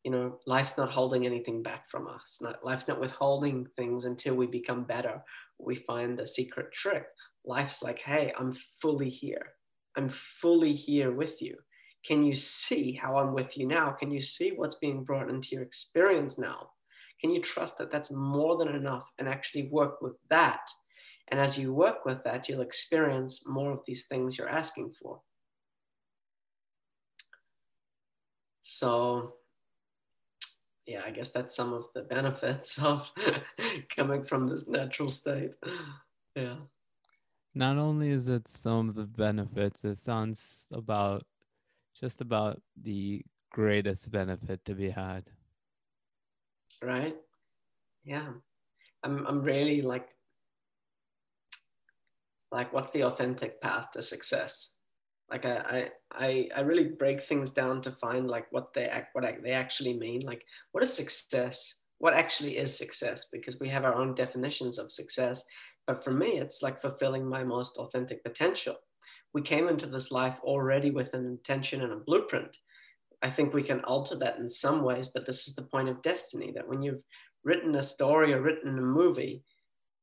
[0.04, 2.40] You know life's not holding anything back from us.
[2.42, 5.22] Not, life's not withholding things until we become better.
[5.60, 7.06] We find a secret trick.
[7.46, 8.52] Life's like hey i'm
[8.82, 9.54] fully here.
[9.96, 11.56] I'm fully here with you.
[12.04, 13.92] Can you see how i'm with you now?
[13.92, 16.72] Can you see what's being brought into your experience now?
[17.22, 20.62] Can you trust that that's more than enough and actually work with that
[21.30, 25.22] and as you work with that, you'll experience more of these things you're asking for.
[28.62, 29.34] So,
[30.86, 33.12] yeah, I guess that's some of the benefits of
[33.96, 35.56] coming from this natural state.
[36.36, 36.58] Yeah.
[37.56, 41.24] Not only is it some of the benefits, it sounds about
[42.00, 45.24] just about the greatest benefit to be had.
[46.84, 47.16] Right?
[48.04, 48.28] Yeah.
[49.04, 50.10] I'm I'm really like
[52.56, 54.72] like what's the authentic path to success?
[55.30, 59.26] Like I, I i really break things down to find like what they act what
[59.44, 60.22] they actually mean.
[60.24, 61.82] Like what is success?
[61.98, 63.28] What actually is success?
[63.32, 65.44] Because we have our own definitions of success.
[65.86, 68.78] But for me it's like fulfilling my most authentic potential.
[69.34, 72.56] We came into this life already with an intention and a blueprint.
[73.22, 76.02] I think we can alter that in some ways, but this is the point of
[76.02, 77.04] destiny that when you've
[77.44, 79.44] written a story or written a movie,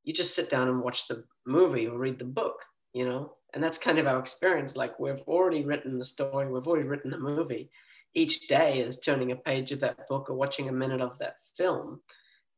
[0.04, 2.56] you just sit down and watch the movie or read the book,
[2.92, 3.34] you know?
[3.54, 4.76] And that's kind of our experience.
[4.76, 7.70] Like we've already written the story, we've already written the movie.
[8.14, 11.36] Each day is turning a page of that book or watching a minute of that
[11.56, 12.00] film.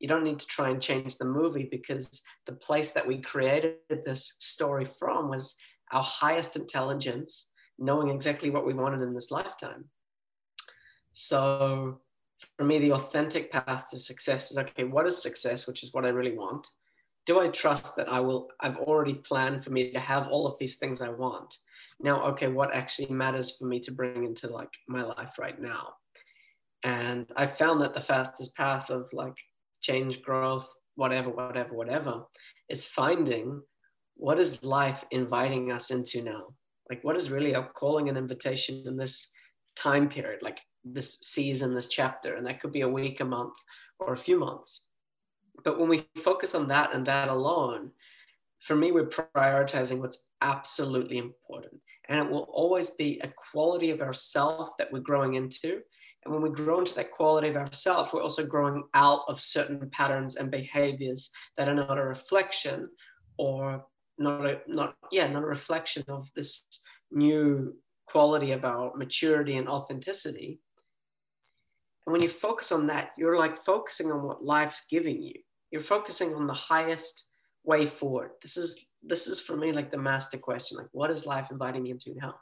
[0.01, 3.77] You don't need to try and change the movie because the place that we created
[3.89, 5.57] this story from was
[5.93, 9.85] our highest intelligence, knowing exactly what we wanted in this lifetime.
[11.13, 12.01] So
[12.57, 16.05] for me, the authentic path to success is okay, what is success, which is what
[16.05, 16.67] I really want?
[17.27, 20.59] Do I trust that I will, I've already planned for me to have all of
[20.59, 21.57] these things I want?
[22.01, 25.95] Now, okay, what actually matters for me to bring into like my life right now?
[26.83, 29.39] And I found that the fastest path of like
[29.81, 32.25] change, growth, whatever, whatever, whatever,
[32.69, 33.63] is finding
[34.17, 36.55] what is life inviting us into now?
[36.91, 39.31] Like, what is really a calling and invitation in this
[39.77, 40.43] time period?
[40.43, 43.55] Like, this season, this chapter, and that could be a week, a month,
[43.99, 44.87] or a few months.
[45.63, 47.91] But when we focus on that and that alone,
[48.61, 51.83] for me, we're prioritizing what's absolutely important.
[52.09, 55.81] And it will always be a quality of ourself that we're growing into.
[56.25, 59.89] And when we grow into that quality of ourself, we're also growing out of certain
[59.91, 62.89] patterns and behaviors that are not a reflection
[63.37, 63.85] or
[64.19, 66.67] not a not yeah, not a reflection of this
[67.11, 67.75] new
[68.07, 70.61] quality of our maturity and authenticity.
[72.07, 75.35] And when you focus on that, you're like focusing on what life's giving you.
[75.71, 77.25] You're focusing on the highest
[77.65, 78.31] way forward.
[78.43, 80.79] This is this is for me like the master question.
[80.79, 82.35] Like, what is life inviting me into now?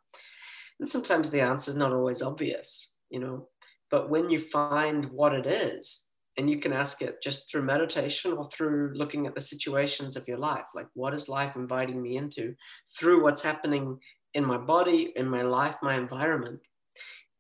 [0.79, 3.49] And sometimes the answer is not always obvious, you know.
[3.91, 8.33] But when you find what it is, and you can ask it just through meditation
[8.33, 12.17] or through looking at the situations of your life, like what is life inviting me
[12.17, 12.55] into
[12.99, 13.99] through what's happening
[14.35, 16.59] in my body, in my life, my environment,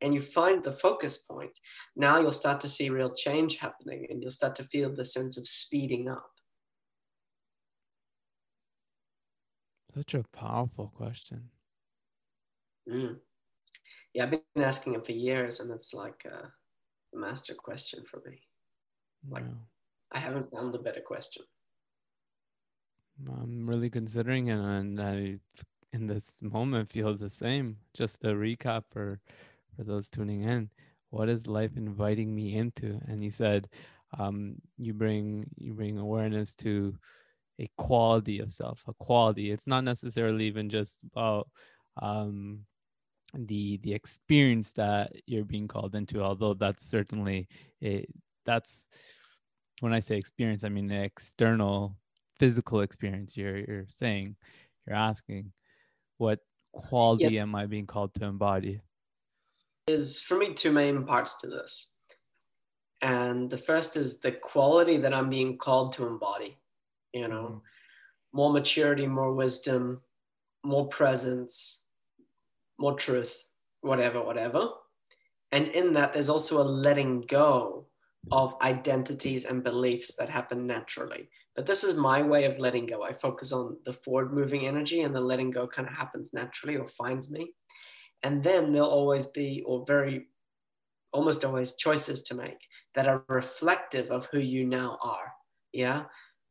[0.03, 1.53] and you find the focus point,
[1.97, 5.39] now you'll start to see real change happening and you'll start to feel the sense
[5.39, 6.31] of speeding up.
[9.95, 11.51] Such a powerful question.
[12.91, 13.19] Mm.
[14.15, 16.51] Yeah, I've been asking it for years, and it's like a,
[17.15, 18.41] a master question for me.
[19.29, 19.45] Like,
[20.13, 21.45] I haven't found a better question.
[23.39, 25.39] I'm really considering it, and I,
[25.93, 27.77] in this moment, feel the same.
[27.95, 29.21] Just a recap for
[29.77, 30.71] for those tuning in,
[31.11, 33.01] what is life inviting me into?
[33.09, 33.69] And you said
[34.19, 36.95] um, you bring you bring awareness to
[37.59, 39.51] a quality of self, a quality.
[39.51, 41.49] It's not necessarily even just about
[42.01, 42.61] um,
[43.35, 47.49] the the experience that you're being called into, although that's certainly
[47.83, 48.07] a,
[48.45, 48.89] that's
[49.81, 51.97] when I say experience, I mean the external
[52.39, 53.37] physical experience.
[53.37, 54.37] You're you're saying,
[54.87, 55.53] you're asking,
[56.19, 56.41] what
[56.73, 57.43] quality yep.
[57.43, 58.81] am I being called to embody?
[59.87, 61.95] Is for me two main parts to this.
[63.03, 66.59] And the first is the quality that I'm being called to embody,
[67.13, 67.59] you know, mm-hmm.
[68.33, 70.01] more maturity, more wisdom,
[70.65, 71.85] more presence,
[72.79, 73.45] more truth,
[73.81, 74.69] whatever, whatever.
[75.51, 77.87] And in that, there's also a letting go
[78.31, 81.29] of identities and beliefs that happen naturally.
[81.57, 83.03] But this is my way of letting go.
[83.03, 86.77] I focus on the forward moving energy, and the letting go kind of happens naturally
[86.77, 87.53] or finds me
[88.23, 90.29] and then there'll always be or very
[91.13, 92.59] almost always choices to make
[92.95, 95.33] that are reflective of who you now are.
[95.73, 96.05] Yeah?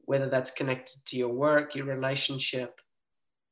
[0.05, 2.80] Whether that's connected to your work your relationship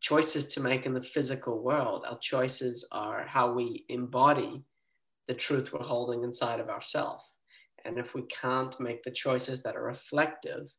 [0.01, 2.05] choices to make in the physical world.
[2.07, 4.63] Our choices are how we embody
[5.27, 7.23] the truth we're holding inside of ourselves
[7.85, 10.69] and if we can't make the choices that are reflective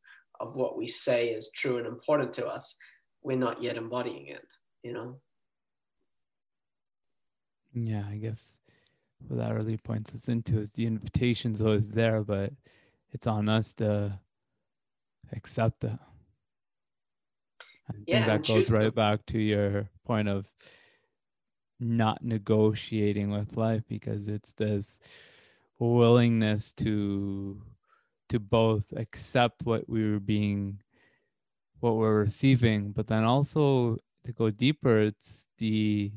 [0.41, 2.77] of what we say is true and important to us
[3.23, 4.47] we're not yet embodying it
[4.83, 5.19] you know
[7.75, 8.59] yeah, I guess
[9.29, 12.53] what that really points us into is the invitation's always there, but
[13.13, 14.19] it's on us to
[15.33, 15.99] accept it.
[17.89, 20.47] I yeah, think that goes right back to your point of
[21.81, 24.99] not negotiating with life because it's this
[25.79, 27.63] willingness to
[28.29, 30.81] to both accept what we were being
[31.81, 36.13] what we're receiving but then also to go deeper it's the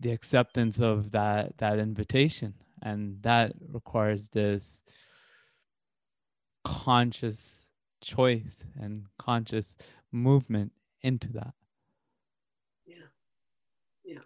[0.00, 2.54] the acceptance of that that invitation.
[2.82, 4.82] And that requires this
[6.64, 7.68] conscious
[8.02, 9.76] choice and conscious
[10.12, 10.72] movement
[11.02, 11.54] into that.
[12.86, 13.08] Yeah.
[14.04, 14.20] Yeah.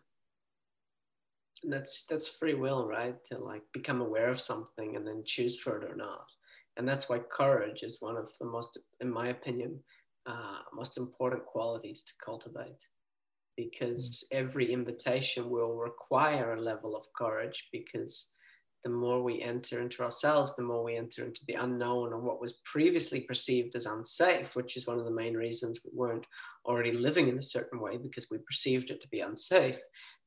[1.62, 3.22] And that's that's free will right?
[3.26, 6.26] To like become aware of something and then choose for it or not.
[6.76, 9.78] And that's why courage is one of the most in my opinion
[10.26, 12.86] uh, most important qualities to cultivate
[13.60, 14.36] because mm.
[14.36, 18.30] every invitation will require a level of courage because
[18.82, 22.40] the more we enter into ourselves, the more we enter into the unknown or what
[22.40, 26.24] was previously perceived as unsafe, which is one of the main reasons we weren't
[26.64, 29.78] already living in a certain way because we perceived it to be unsafe.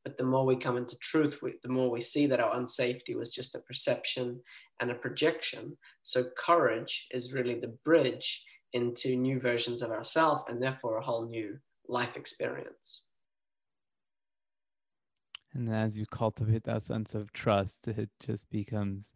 [0.04, 3.16] But the more we come into truth, we, the more we see that our unsafety
[3.16, 4.40] was just a perception
[4.80, 5.76] and a projection.
[6.04, 11.28] So courage is really the bridge into new versions of ourselves and therefore a whole
[11.28, 11.58] new
[11.88, 13.06] life experience.
[15.54, 19.14] And as you cultivate that sense of trust, it just becomes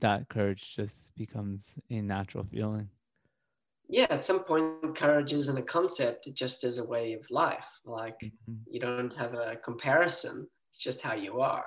[0.00, 2.88] that courage just becomes a natural feeling.
[3.88, 7.68] Yeah, at some point, courage isn't a concept, it just is a way of life.
[7.84, 8.54] Like mm-hmm.
[8.70, 11.64] you don't have a comparison, it's just how you are.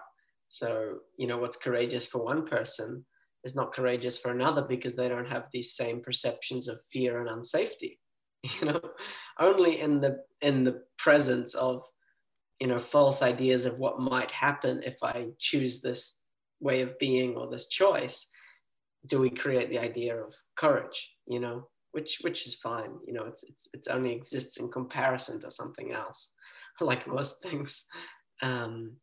[0.47, 3.05] So, you know, what's courageous for one person
[3.43, 7.29] is not courageous for another because they don't have these same perceptions of fear and
[7.29, 7.97] unsafety.
[8.59, 8.81] You know,
[9.39, 11.83] only in the in the presence of
[12.61, 16.21] you know false ideas of what might happen if i choose this
[16.61, 18.29] way of being or this choice
[19.07, 22.91] do we create the idea of courage you know which which is fine.
[23.05, 26.31] You know it's it's it only exists in comparison to something else
[26.81, 27.87] like most things.
[28.41, 28.93] Um,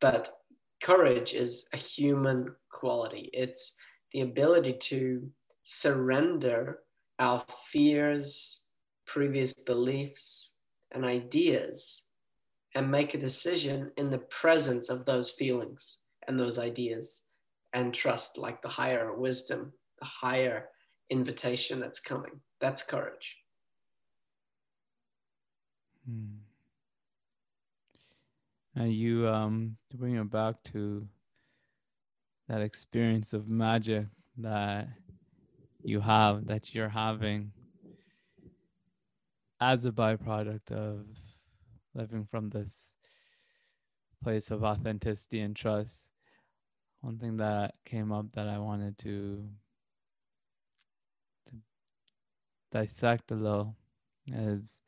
[0.00, 0.28] but
[0.82, 3.30] courage is a human quality.
[3.32, 3.76] It's
[4.12, 5.30] the ability to
[5.64, 6.80] surrender
[7.18, 8.64] our fears
[9.06, 10.54] previous beliefs
[10.92, 12.06] and ideas
[12.74, 17.32] and make a decision in the presence of those feelings and those ideas
[17.72, 20.68] and trust like the higher wisdom, the higher
[21.10, 22.40] invitation that's coming.
[22.60, 23.36] That's courage.
[26.06, 26.38] Hmm.
[28.74, 31.06] Now you um to bring it back to
[32.48, 34.06] that experience of magic
[34.38, 34.88] that
[35.82, 37.52] you have that you're having
[39.60, 41.06] as a byproduct of
[41.94, 42.94] living from this
[44.22, 46.10] place of authenticity and trust.
[47.00, 49.48] One thing that came up that I wanted to,
[51.48, 51.56] to
[52.70, 53.76] dissect a little
[54.28, 54.82] is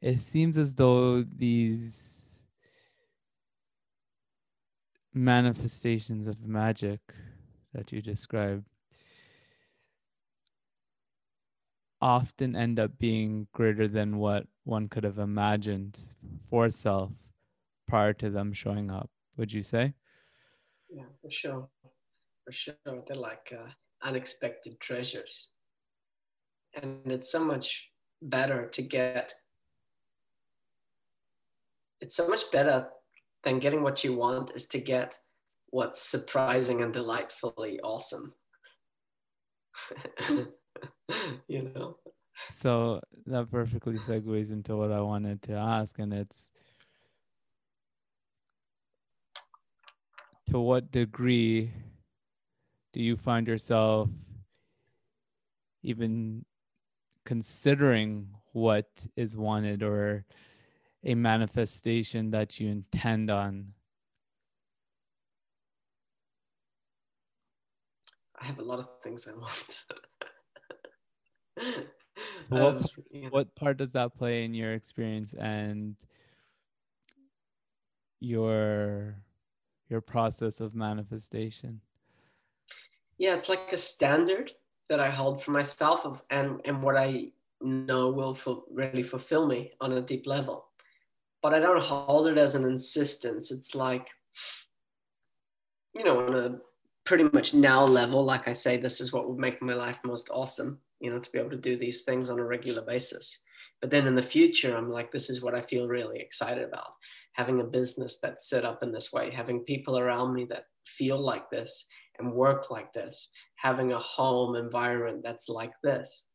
[0.00, 2.22] it seems as though these
[5.14, 7.00] manifestations of magic
[7.74, 8.64] that you describe
[12.02, 15.98] often end up being greater than what one could have imagined
[16.50, 17.12] for self
[17.86, 19.94] prior to them showing up would you say?
[20.90, 21.68] Yeah for sure.
[22.44, 22.74] For sure.
[22.84, 23.70] They're like uh,
[24.02, 25.50] unexpected treasures.
[26.74, 27.90] And it's so much
[28.22, 29.34] better to get
[32.00, 32.88] it's so much better
[33.44, 35.16] than getting what you want is to get
[35.70, 38.34] what's surprising and delightfully awesome
[41.48, 41.96] you know
[42.50, 46.50] so that perfectly segues into what i wanted to ask and it's
[50.46, 51.72] to what degree
[52.92, 54.08] do you find yourself
[55.82, 56.44] even
[57.24, 60.24] considering what is wanted or
[61.04, 63.72] a manifestation that you intend on
[68.42, 69.84] I have a lot of things I want.
[71.58, 71.70] so
[72.50, 75.96] what, what part does that play in your experience and
[78.20, 79.16] your
[79.88, 81.80] your process of manifestation?
[83.18, 84.52] Yeah, it's like a standard
[84.88, 89.46] that I hold for myself of and and what I know will ful- really fulfill
[89.46, 90.66] me on a deep level.
[91.42, 93.50] But I don't hold it as an insistence.
[93.50, 94.08] It's like,
[95.96, 96.58] you know, on a
[97.04, 100.30] pretty much now level, like I say, this is what would make my life most
[100.30, 103.40] awesome you know, to be able to do these things on a regular basis.
[103.80, 106.92] But then in the future, I'm like, this is what I feel really excited about
[107.32, 111.18] having a business that's set up in this way, having people around me that feel
[111.18, 111.86] like this
[112.18, 116.26] and work like this, having a home environment that's like this.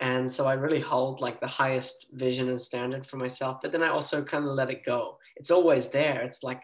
[0.00, 3.82] And so I really hold like the highest vision and standard for myself, but then
[3.82, 5.18] I also kind of let it go.
[5.36, 6.22] It's always there.
[6.22, 6.60] It's like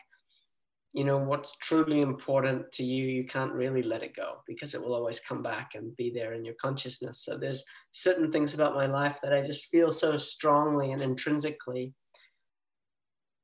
[0.96, 4.80] you know what's truly important to you you can't really let it go because it
[4.80, 7.22] will always come back and be there in your consciousness.
[7.22, 11.92] So there's certain things about my life that i just feel so strongly and intrinsically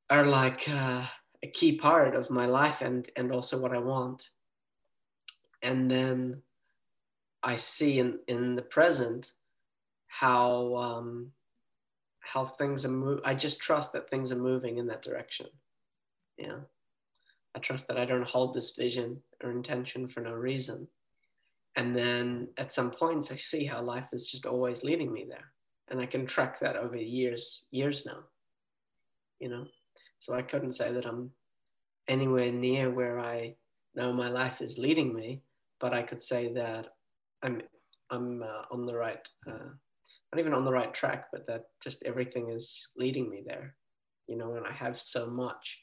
[0.08, 1.04] are like uh,
[1.42, 4.26] a key part of my life and and also what i want.
[5.60, 6.40] And then
[7.42, 9.32] i see in in the present
[10.06, 11.32] how um
[12.20, 15.48] how things are move i just trust that things are moving in that direction.
[16.38, 16.60] Yeah
[17.56, 20.88] I trust that I don't hold this vision or intention for no reason.
[21.76, 25.52] And then at some points, I see how life is just always leading me there.
[25.90, 28.20] And I can track that over years, years now.
[29.40, 29.66] you know.
[30.20, 31.30] So I couldn't say that I'm
[32.08, 33.56] anywhere near where I
[33.94, 35.42] know my life is leading me,
[35.80, 36.88] but I could say that
[37.42, 37.62] I'm
[38.10, 39.70] I'm uh, on the right, uh,
[40.32, 43.74] not even on the right track, but that just everything is leading me there,
[44.28, 44.54] you know.
[44.54, 45.80] And I have so much.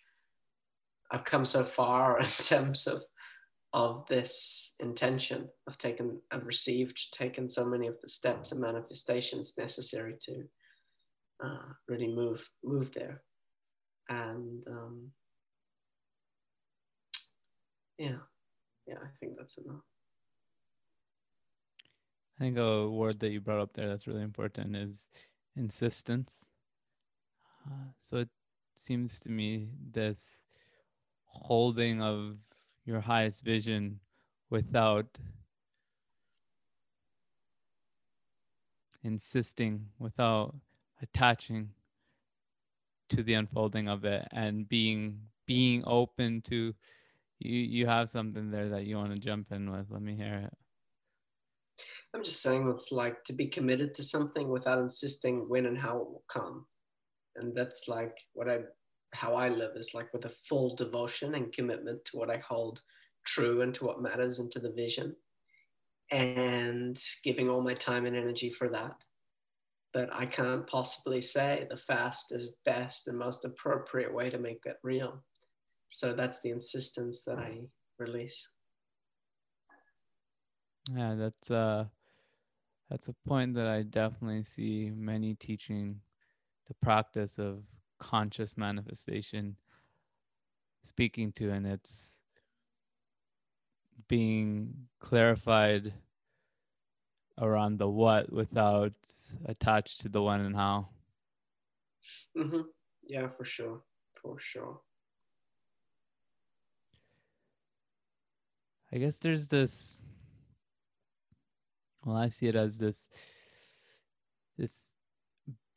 [1.11, 3.03] I've come so far in terms of
[3.73, 5.47] of this intention.
[5.67, 10.43] I've taken, I've received, taken so many of the steps and manifestations necessary to
[11.43, 13.21] uh, really move move there,
[14.09, 15.11] and um,
[17.97, 18.17] yeah,
[18.87, 19.81] yeah, I think that's enough.
[22.39, 25.09] I think a word that you brought up there that's really important is
[25.55, 26.45] insistence.
[27.67, 28.29] Uh, so it
[28.75, 30.39] seems to me this
[31.29, 32.37] holding of
[32.85, 33.99] your highest vision
[34.49, 35.17] without
[39.03, 40.55] insisting, without
[41.01, 41.69] attaching
[43.09, 46.75] to the unfolding of it and being being open to
[47.39, 49.85] you you have something there that you want to jump in with.
[49.89, 50.53] Let me hear it.
[52.13, 55.97] I'm just saying it's like to be committed to something without insisting when and how
[55.97, 56.65] it will come.
[57.35, 58.59] And that's like what i
[59.11, 62.81] how I live is like with a full devotion and commitment to what I hold
[63.25, 65.15] true and to what matters and to the vision,
[66.11, 69.03] and giving all my time and energy for that.
[69.93, 74.61] But I can't possibly say the fast is best and most appropriate way to make
[74.63, 75.23] that real.
[75.89, 77.61] So that's the insistence that I
[77.97, 78.47] release.
[80.95, 81.85] Yeah, that's uh
[82.89, 86.01] that's a point that I definitely see many teaching
[86.67, 87.63] the practice of
[87.99, 89.55] conscious manifestation
[90.83, 92.21] speaking to and it's
[94.07, 95.93] being clarified
[97.39, 98.93] around the what without
[99.45, 100.87] attached to the when and how.
[102.37, 102.61] Mm-hmm.
[103.07, 103.81] yeah for sure.
[104.21, 104.81] For sure.
[108.91, 110.01] I guess there's this
[112.03, 113.07] well i see it as this
[114.57, 114.88] this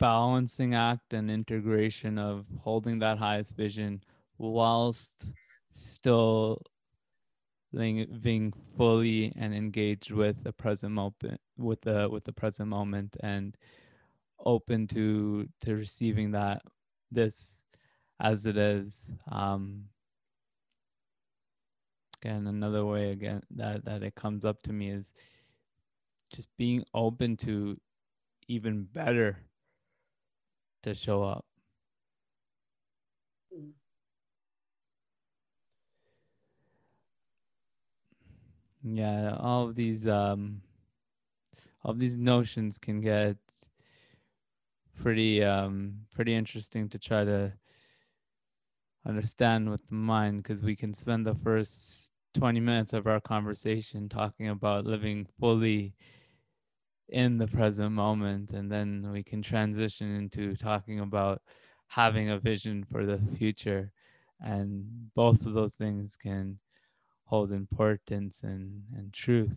[0.03, 4.03] balancing act and integration of holding that highest vision
[4.37, 5.27] whilst
[5.71, 6.61] still
[7.73, 13.57] being fully and engaged with the present moment with the with the present moment and
[14.45, 16.61] open to to receiving that
[17.13, 17.63] this
[18.19, 19.09] as it is.
[19.31, 19.85] Um
[22.21, 25.13] again another way again that that it comes up to me is
[26.35, 27.79] just being open to
[28.49, 29.39] even better
[30.83, 31.45] to show up.
[38.83, 40.63] Yeah, all of these um
[41.83, 43.37] all of these notions can get
[44.97, 47.53] pretty um pretty interesting to try to
[49.05, 54.09] understand with the mind because we can spend the first 20 minutes of our conversation
[54.09, 55.95] talking about living fully
[57.13, 61.43] in the present moment and then we can transition into talking about
[61.87, 63.93] having a vision for the future.
[64.41, 66.59] And both of those things can
[67.27, 69.55] hold importance and, and truth.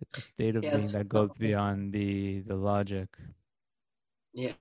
[0.00, 3.08] It's a state of yeah, being that goes beyond the the logic.
[4.32, 4.52] Yeah.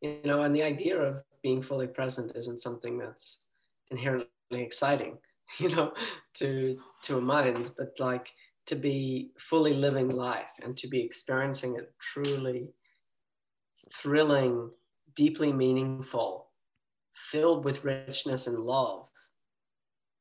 [0.00, 3.40] You know and the idea of being fully present isn't something that's
[3.90, 5.18] inherently exciting
[5.58, 5.92] you know,
[6.34, 8.32] to to a mind, but like
[8.66, 12.68] to be fully living life and to be experiencing it truly
[13.90, 14.70] thrilling,
[15.16, 16.48] deeply meaningful,
[17.14, 19.08] filled with richness and love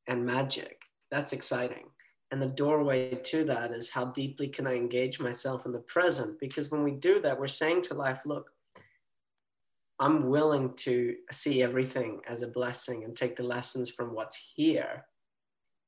[0.07, 0.81] and magic.
[1.11, 1.87] That's exciting.
[2.31, 6.39] And the doorway to that is how deeply can I engage myself in the present?
[6.39, 8.49] Because when we do that, we're saying to life, look,
[9.99, 15.05] I'm willing to see everything as a blessing and take the lessons from what's here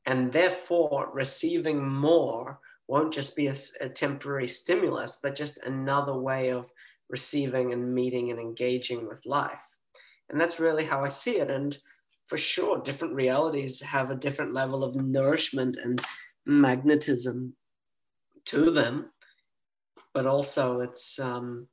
[0.09, 6.49] and therefore, receiving more won't just be a, a, temporary stimulus, but just another way
[6.49, 6.65] of
[7.09, 9.77] receiving and meeting and engaging with life.
[10.31, 11.51] And that's really how I see it.
[11.51, 11.77] And
[12.25, 16.03] for sure, different realities have a different level of nourishment and
[16.43, 17.53] magnetism
[18.45, 19.11] to them.
[20.15, 21.67] But also, it's um,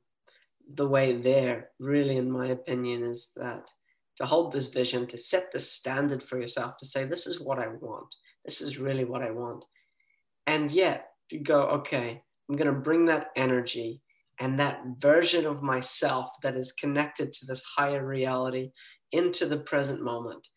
[0.75, 3.71] the way there, really, in my opinion, is that
[4.17, 7.57] to hold this vision, to set the standard for yourself, to say, this is what
[7.57, 8.13] I want.
[8.47, 9.65] This is really what I want.
[10.47, 14.01] And yet to go, okay, I'm going to bring that energy
[14.39, 18.71] and that version of myself that is connected to this higher reality
[19.11, 20.47] into the present moment.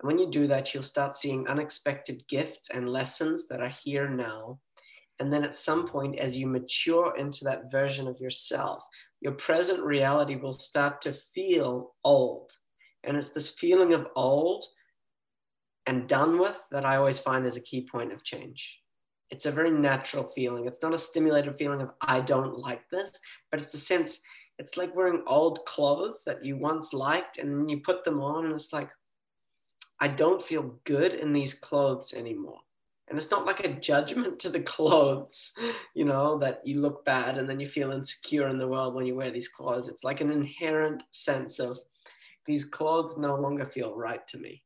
[0.00, 4.08] And when you do that, you'll start seeing unexpected gifts and lessons that are here
[4.08, 4.58] now.
[5.20, 8.82] And then at some point, as you mature into that version of yourself,
[9.20, 12.50] your present reality will start to feel old.
[13.04, 14.64] And it's this feeling of old
[15.86, 18.80] and done with that I always find is a key point of change.
[19.30, 20.66] It's a very natural feeling.
[20.66, 23.12] It's not a stimulated feeling of, I don't like this,
[23.50, 24.20] but it's a sense,
[24.58, 28.54] it's like wearing old clothes that you once liked and you put them on and
[28.54, 28.90] it's like,
[30.00, 32.58] I don't feel good in these clothes anymore.
[33.08, 35.52] And it's not like a judgment to the clothes,
[35.94, 39.06] you know, that you look bad and then you feel insecure in the world when
[39.06, 39.88] you wear these clothes.
[39.88, 41.78] It's like an inherent sense of
[42.46, 44.63] these clothes no longer feel right to me.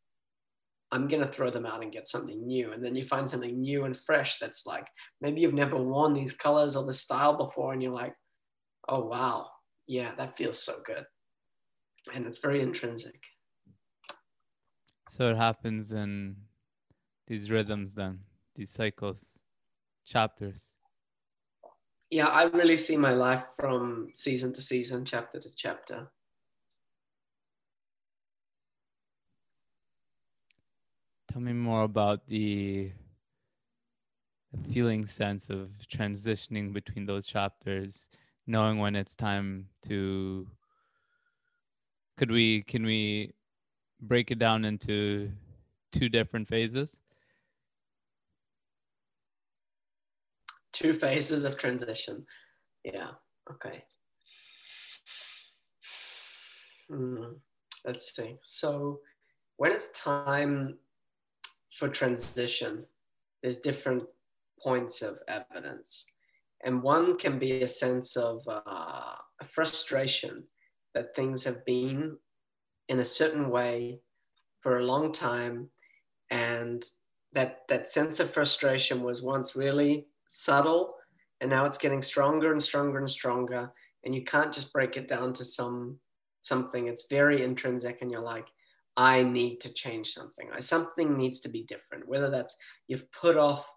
[0.91, 2.73] I'm going to throw them out and get something new.
[2.73, 4.87] And then you find something new and fresh that's like,
[5.21, 7.73] maybe you've never worn these colors or this style before.
[7.73, 8.15] And you're like,
[8.89, 9.49] oh, wow.
[9.87, 11.05] Yeah, that feels so good.
[12.15, 13.23] And it's very intrinsic.
[15.11, 16.37] So it happens in
[17.27, 18.21] these rhythms, then,
[18.55, 19.39] these cycles,
[20.07, 20.77] chapters.
[22.11, 26.11] Yeah, I really see my life from season to season, chapter to chapter.
[31.31, 32.93] Tell me more about the,
[34.73, 38.09] feeling sense of transitioning between those chapters,
[38.47, 40.47] knowing when it's time to.
[42.17, 43.33] Could we can we
[44.01, 45.31] break it down into
[45.93, 46.97] two different phases?
[50.73, 52.25] Two phases of transition.
[52.85, 53.11] Yeah.
[53.51, 53.85] Okay.
[56.91, 57.35] Hmm.
[57.85, 58.39] Let's see.
[58.43, 59.01] So
[59.57, 60.79] when it's time
[61.71, 62.85] for transition,
[63.43, 64.05] there's different
[64.61, 66.07] points of evidence.
[66.65, 70.45] And one can be a sense of uh, a frustration
[70.95, 72.17] that things have been
[72.89, 74.01] in a certain way
[74.61, 75.69] for a long time.
[76.31, 76.85] And
[77.33, 80.95] that, that sense of frustration was once really subtle,
[81.41, 83.71] and now it's getting stronger and stronger and stronger.
[84.05, 85.99] And you can't just break it down to some
[86.41, 86.89] something.
[86.89, 88.49] It's very intrinsic, and you're like,
[88.99, 90.51] I need to change something.
[90.59, 92.09] Something needs to be different.
[92.09, 92.57] Whether that's
[92.89, 93.71] you've put off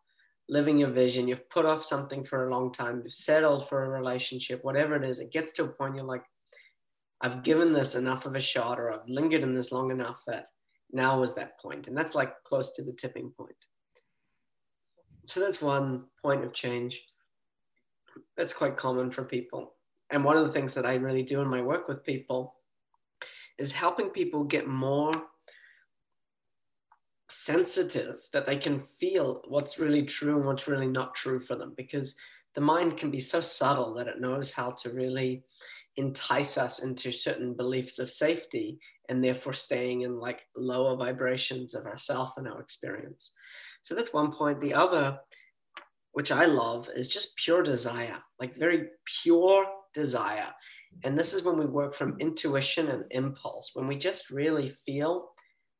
[0.49, 3.89] living your vision, you've put off something for a long time, you've settled for a
[3.89, 6.24] relationship, whatever it is, it gets to a point you're like,
[7.22, 10.47] I've given this enough of a shot, or I've lingered in this long enough that
[10.91, 11.88] now is that point.
[11.88, 13.55] And that's like close to the tipping point.
[15.26, 16.99] So that's one point of change.
[18.36, 19.76] That's quite common for people.
[20.09, 22.55] And one of the things that I really do in my work with people
[23.62, 25.14] is helping people get more
[27.30, 31.74] sensitive that they can feel what's really true and what's really not true for them
[31.78, 32.16] because
[32.55, 35.43] the mind can be so subtle that it knows how to really
[35.95, 41.86] entice us into certain beliefs of safety and therefore staying in like lower vibrations of
[41.86, 43.32] ourself and our experience.
[43.82, 44.59] So that's one point.
[44.59, 45.20] The other
[46.14, 48.88] which i love is just pure desire like very
[49.24, 50.51] pure desire
[51.04, 55.30] and this is when we work from intuition and impulse, when we just really feel,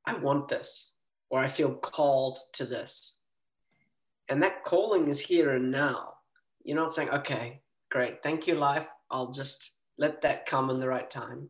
[0.06, 0.96] I want this,
[1.30, 3.20] or I feel called to this.
[4.30, 6.14] And that calling is here and now.
[6.64, 8.88] You're not saying, okay, great, thank you, life.
[9.10, 11.50] I'll just let that come in the right time.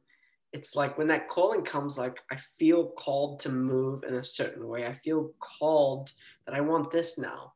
[0.51, 4.67] It's like when that calling comes, like I feel called to move in a certain
[4.67, 4.85] way.
[4.85, 6.11] I feel called
[6.45, 7.53] that I want this now.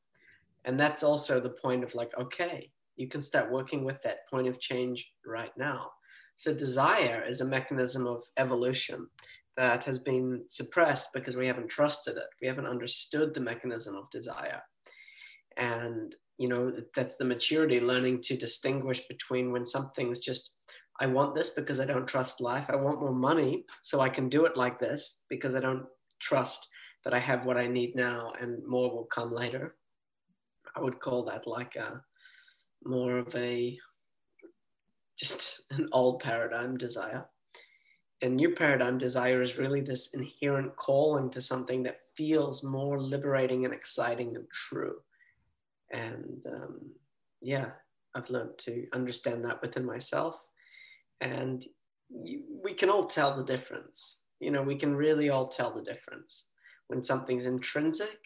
[0.64, 4.48] And that's also the point of like, okay, you can start working with that point
[4.48, 5.92] of change right now.
[6.38, 9.08] So, desire is a mechanism of evolution
[9.58, 12.28] that has been suppressed because we haven't trusted it.
[12.42, 14.62] We haven't understood the mechanism of desire.
[15.58, 20.52] And, you know, that's the maturity learning to distinguish between when something's just,
[21.00, 22.66] I want this because I don't trust life.
[22.70, 25.86] I want more money so I can do it like this because I don't
[26.20, 26.68] trust
[27.06, 29.76] that I have what I need now and more will come later.
[30.76, 32.04] I would call that like a
[32.86, 33.78] more of a
[35.18, 37.26] just an old paradigm desire.
[38.22, 43.66] A new paradigm desire is really this inherent calling to something that feels more liberating
[43.66, 44.96] and exciting and true.
[45.92, 46.92] And um,
[47.42, 47.72] yeah,
[48.16, 50.48] I've learned to understand that within myself.
[51.22, 51.66] And
[52.10, 54.22] you, we can all tell the difference.
[54.40, 56.50] You know, we can really all tell the difference
[56.88, 58.20] when something's intrinsic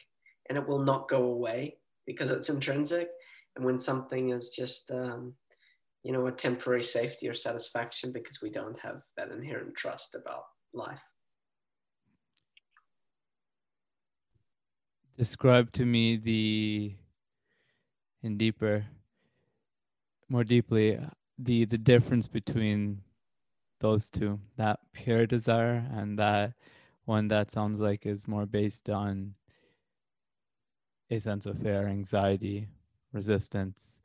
[0.49, 3.09] and it will not go away because it's intrinsic,
[3.55, 5.33] and when something is just um,
[6.03, 10.43] you know, a temporary safety or satisfaction because we don't have that inherent trust about
[10.73, 11.01] life.
[15.17, 16.95] Describe to me the,
[18.23, 18.85] in deeper,
[20.29, 20.97] more deeply,
[21.37, 23.01] the the difference between
[23.81, 26.53] those two, that pure desire and that
[27.05, 29.33] one that sounds like is more based on
[31.11, 32.67] a sense of fear, anxiety,
[33.13, 34.01] resistance.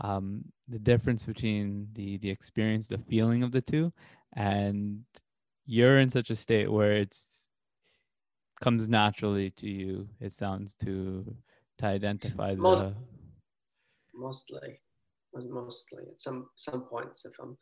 [0.00, 3.92] Um, the difference between the the experience, the feeling of the two,
[4.34, 5.04] and
[5.66, 7.44] you're in such a state where it's
[8.60, 10.08] comes naturally to you.
[10.20, 11.24] It sounds to
[11.78, 12.94] to identify Most, the
[14.14, 14.80] mostly,
[15.34, 17.56] mostly at some some points, if I'm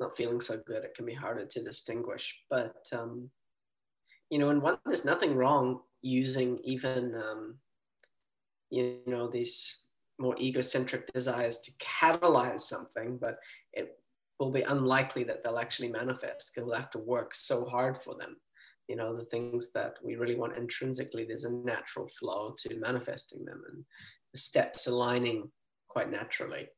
[0.00, 2.36] not feeling so good, it can be harder to distinguish.
[2.50, 3.30] But um,
[4.30, 7.58] you know, and one, there's nothing wrong using even um,
[8.70, 9.80] you know these
[10.18, 13.38] more egocentric desires to catalyze something, but
[13.72, 13.98] it
[14.38, 18.14] will be unlikely that they'll actually manifest because we'll have to work so hard for
[18.14, 18.36] them.
[18.88, 23.44] You know, the things that we really want intrinsically, there's a natural flow to manifesting
[23.44, 23.84] them and
[24.32, 25.50] the steps aligning
[25.88, 26.68] quite naturally.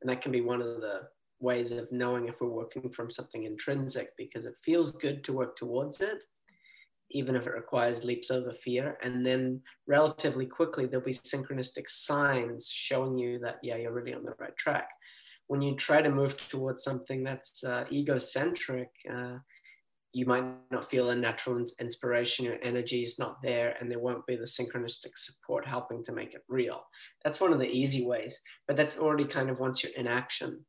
[0.00, 1.02] And that can be one of the
[1.40, 5.56] ways of knowing if we're working from something intrinsic because it feels good to work
[5.56, 6.24] towards it
[7.10, 8.96] even if it requires leaps over fear.
[9.02, 14.24] And then relatively quickly, there'll be synchronistic signs showing you that, yeah, you're really on
[14.24, 14.88] the right track.
[15.48, 19.38] When you try to move towards something that's uh, egocentric, uh,
[20.12, 24.26] you might not feel a natural inspiration, your energy is not there, and there won't
[24.26, 26.82] be the synchronistic support helping to make it real.
[27.24, 30.64] That's one of the easy ways, but that's already kind of once you're in action.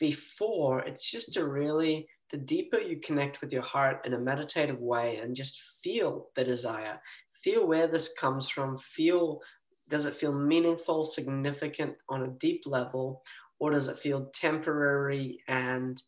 [0.00, 4.80] Before, it's just to really the deeper you connect with your heart in a meditative
[4.80, 7.00] way and just feel the desire,
[7.32, 9.40] feel where this comes from, feel
[9.88, 13.22] does it feel meaningful, significant on a deep level,
[13.58, 16.00] or does it feel temporary and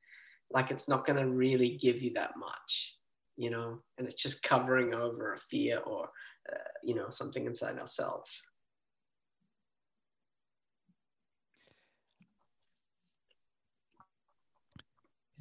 [0.52, 2.96] like it's not going to really give you that much,
[3.36, 6.08] you know, and it's just covering over a fear or,
[6.52, 8.42] uh, you know, something inside ourselves.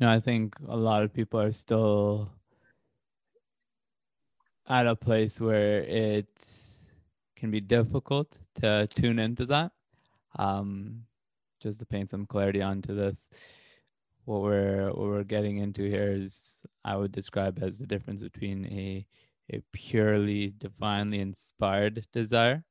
[0.01, 2.31] Know, I think a lot of people are still
[4.67, 6.27] at a place where it
[7.35, 9.71] can be difficult to tune into that.
[10.37, 11.03] Um,
[11.61, 13.29] just to paint some clarity onto this,
[14.25, 18.65] what we're what we're getting into here is I would describe as the difference between
[18.67, 19.05] a
[19.53, 22.63] a purely divinely inspired desire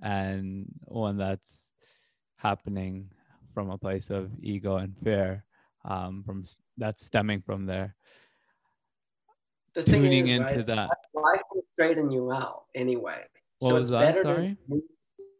[0.00, 1.72] and one that's
[2.36, 3.10] happening
[3.52, 5.44] from a place of ego and fear
[5.84, 6.44] um, from
[6.76, 7.94] that's stemming from there.
[9.74, 10.90] The tuning is, into right, that.
[11.14, 13.22] Life will straighten you out anyway.
[13.60, 14.22] What so was it's that?
[14.22, 14.56] Sorry.
[14.70, 14.82] To,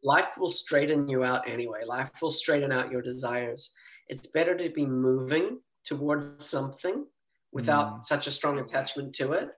[0.02, 1.84] life will straighten you out anyway.
[1.84, 3.72] Life will straighten out your desires.
[4.08, 7.06] It's better to be moving towards something
[7.52, 8.04] without mm.
[8.04, 9.50] such a strong attachment to it,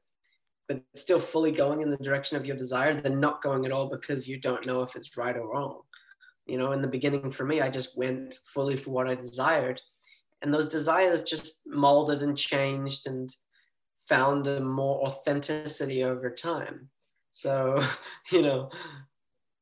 [0.69, 3.89] but still fully going in the direction of your desire than not going at all
[3.89, 5.81] because you don't know if it's right or wrong.
[6.47, 9.81] You know, in the beginning for me, I just went fully for what I desired
[10.45, 13.35] and those desires just molded and changed and
[14.09, 16.89] found a more authenticity over time.
[17.33, 17.83] So
[18.31, 18.71] you know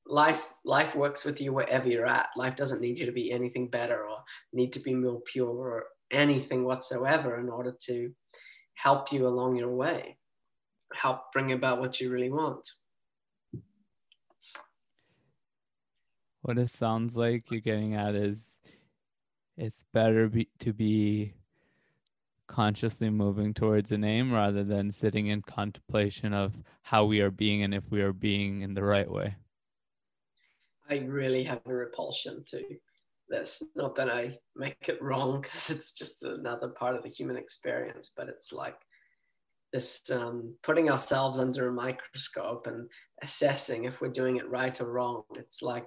[0.06, 2.28] life life works with you wherever you're at.
[2.36, 4.18] Life doesn't need you to be anything better or
[4.52, 8.12] need to be more pure or anything whatsoever in order to
[8.74, 10.18] help you along your way
[10.94, 12.68] help bring about what you really want.
[16.42, 18.58] What it sounds like you're getting at is
[19.56, 21.34] it's better be, to be
[22.48, 27.62] consciously moving towards an aim rather than sitting in contemplation of how we are being
[27.62, 29.34] and if we are being in the right way.
[30.90, 32.62] I really have a repulsion to
[33.28, 33.62] this.
[33.76, 38.12] Not that I make it wrong, because it's just another part of the human experience,
[38.14, 38.76] but it's like
[39.72, 42.90] this um, putting ourselves under a microscope and
[43.22, 45.22] assessing if we're doing it right or wrong.
[45.36, 45.86] It's like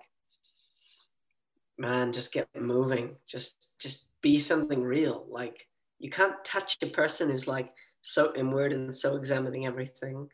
[1.77, 3.15] man, just get moving.
[3.27, 5.25] Just just be something real.
[5.29, 5.67] Like
[5.99, 7.71] you can't touch a person who's like
[8.01, 10.27] so inward and so examining everything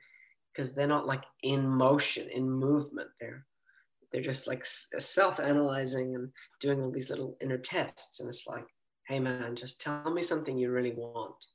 [0.52, 3.10] because they're not like in motion, in movement.
[3.20, 3.46] They're
[4.12, 6.30] they're just like self-analyzing and
[6.60, 8.20] doing all these little inner tests.
[8.20, 8.66] And it's like,
[9.08, 11.46] hey man, just tell me something you really want.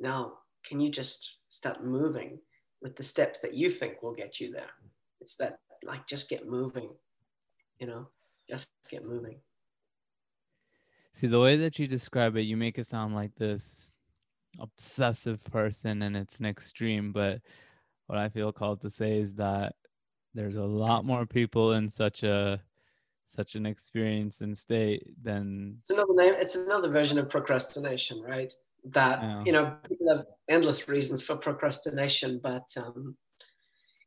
[0.00, 2.38] Now, can you just start moving
[2.82, 4.70] with the steps that you think will get you there?
[5.20, 6.90] It's that like just get moving,
[7.78, 8.08] you know
[8.48, 9.40] just get moving.
[11.12, 13.90] See, the way that you describe it, you make it sound like this
[14.60, 17.12] obsessive person and it's an extreme.
[17.12, 17.40] But
[18.06, 19.74] what I feel called to say is that
[20.34, 22.60] there's a lot more people in such a
[23.24, 28.54] such an experience and state than it's another name it's another version of procrastination right
[28.84, 29.42] that yeah.
[29.44, 33.14] you know people have endless reasons for procrastination but um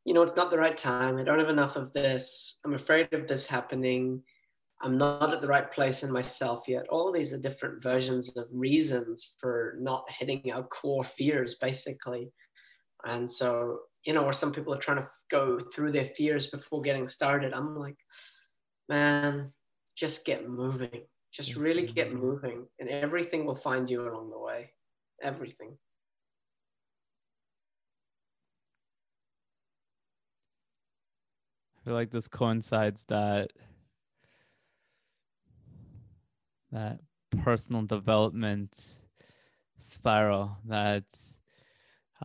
[0.05, 1.17] you know, it's not the right time.
[1.17, 2.59] I don't have enough of this.
[2.65, 4.21] I'm afraid of this happening.
[4.81, 6.87] I'm not at the right place in myself yet.
[6.89, 12.31] All of these are different versions of reasons for not hitting our core fears, basically.
[13.05, 16.81] And so, you know, or some people are trying to go through their fears before
[16.81, 17.53] getting started.
[17.53, 17.97] I'm like,
[18.89, 19.51] man,
[19.95, 21.03] just get moving.
[21.31, 24.73] Just really get moving, and everything will find you along the way.
[25.23, 25.77] Everything.
[31.82, 33.51] I feel like this coincides that
[36.71, 36.99] that
[37.43, 38.77] personal development
[39.79, 41.03] spiral that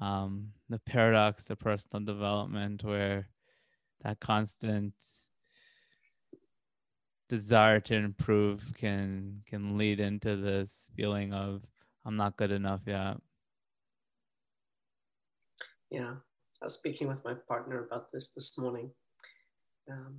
[0.01, 3.29] um, the paradox of personal development where
[4.03, 4.93] that constant
[7.31, 11.63] desire to improve can can lead into this feeling of
[12.05, 13.17] i'm not good enough yet.
[15.91, 16.15] Yeah.
[16.61, 18.91] I was speaking with my partner about this this morning
[19.87, 20.19] because um,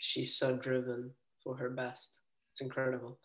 [0.00, 1.10] she's so driven
[1.42, 2.20] for her best.
[2.50, 3.18] It's incredible.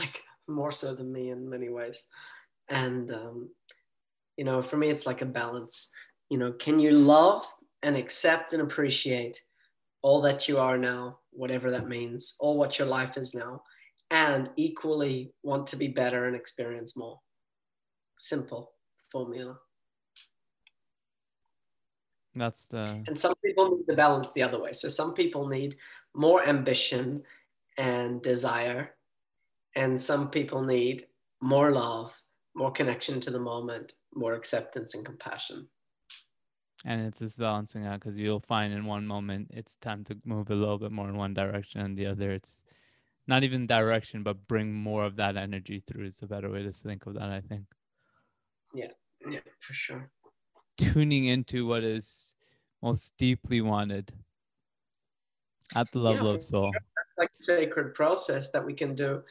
[0.00, 2.06] Like more so than me in many ways.
[2.70, 3.50] And um,
[4.36, 5.88] you know for me it's like a balance.
[6.30, 7.46] You know can you love
[7.82, 9.40] and accept and appreciate
[10.00, 13.62] all that you are now whatever that means all what your life is now
[14.10, 17.20] and equally want to be better and experience more?
[18.18, 18.72] Simple
[19.10, 19.58] formula
[22.34, 24.72] that's the and some people need the balance the other way.
[24.72, 25.76] So some people need
[26.14, 27.22] more ambition
[27.78, 28.94] and desire
[29.74, 31.06] and some people need
[31.40, 32.20] more love
[32.54, 35.66] more connection to the moment more acceptance and compassion.
[36.84, 40.50] And it's this balancing out because you'll find in one moment it's time to move
[40.50, 42.32] a little bit more in one direction and the other.
[42.32, 42.62] It's
[43.26, 46.72] not even direction but bring more of that energy through is a better way to
[46.72, 47.64] think of that i think.
[48.74, 48.88] Yeah
[49.28, 50.10] yeah for sure
[50.82, 52.34] tuning into what is
[52.82, 54.12] most deeply wanted
[55.74, 56.72] at the level yeah, of soul sure.
[56.96, 59.22] that's like a sacred process that we can do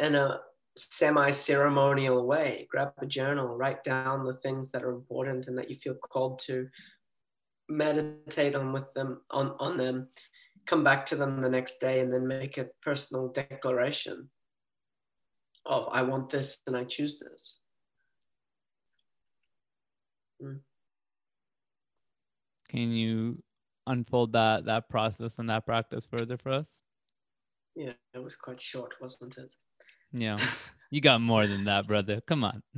[0.00, 0.40] in a
[0.76, 5.74] semi-ceremonial way grab a journal write down the things that are important and that you
[5.74, 6.68] feel called to
[7.68, 10.08] meditate on with them on, on them
[10.66, 14.28] come back to them the next day and then make a personal declaration
[15.66, 17.60] of i want this and i choose this
[20.42, 20.58] mm.
[22.68, 23.42] Can you
[23.86, 26.82] unfold that that process and that practice further for us
[27.74, 29.50] yeah it was quite short wasn't it
[30.12, 30.38] yeah,
[30.90, 32.20] you got more than that, brother.
[32.26, 32.62] Come on.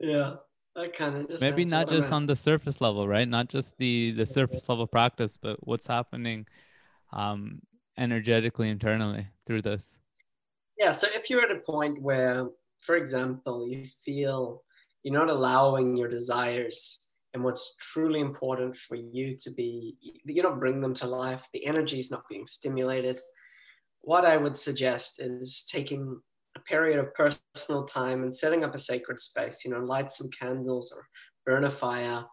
[0.00, 0.34] yeah,
[0.76, 3.28] I kind of just maybe not just on the surface level, right?
[3.28, 6.46] Not just the the surface level practice, but what's happening
[7.12, 7.60] um,
[7.98, 9.98] energetically internally through this.
[10.78, 10.92] Yeah.
[10.92, 12.48] So if you're at a point where,
[12.80, 14.64] for example, you feel
[15.02, 20.60] you're not allowing your desires and what's truly important for you to be, you don't
[20.60, 21.48] bring them to life.
[21.52, 23.18] The energy is not being stimulated
[24.02, 26.20] what I would suggest is taking
[26.56, 30.28] a period of personal time and setting up a sacred space, you know, light some
[30.30, 31.08] candles or
[31.46, 32.24] burn a fire,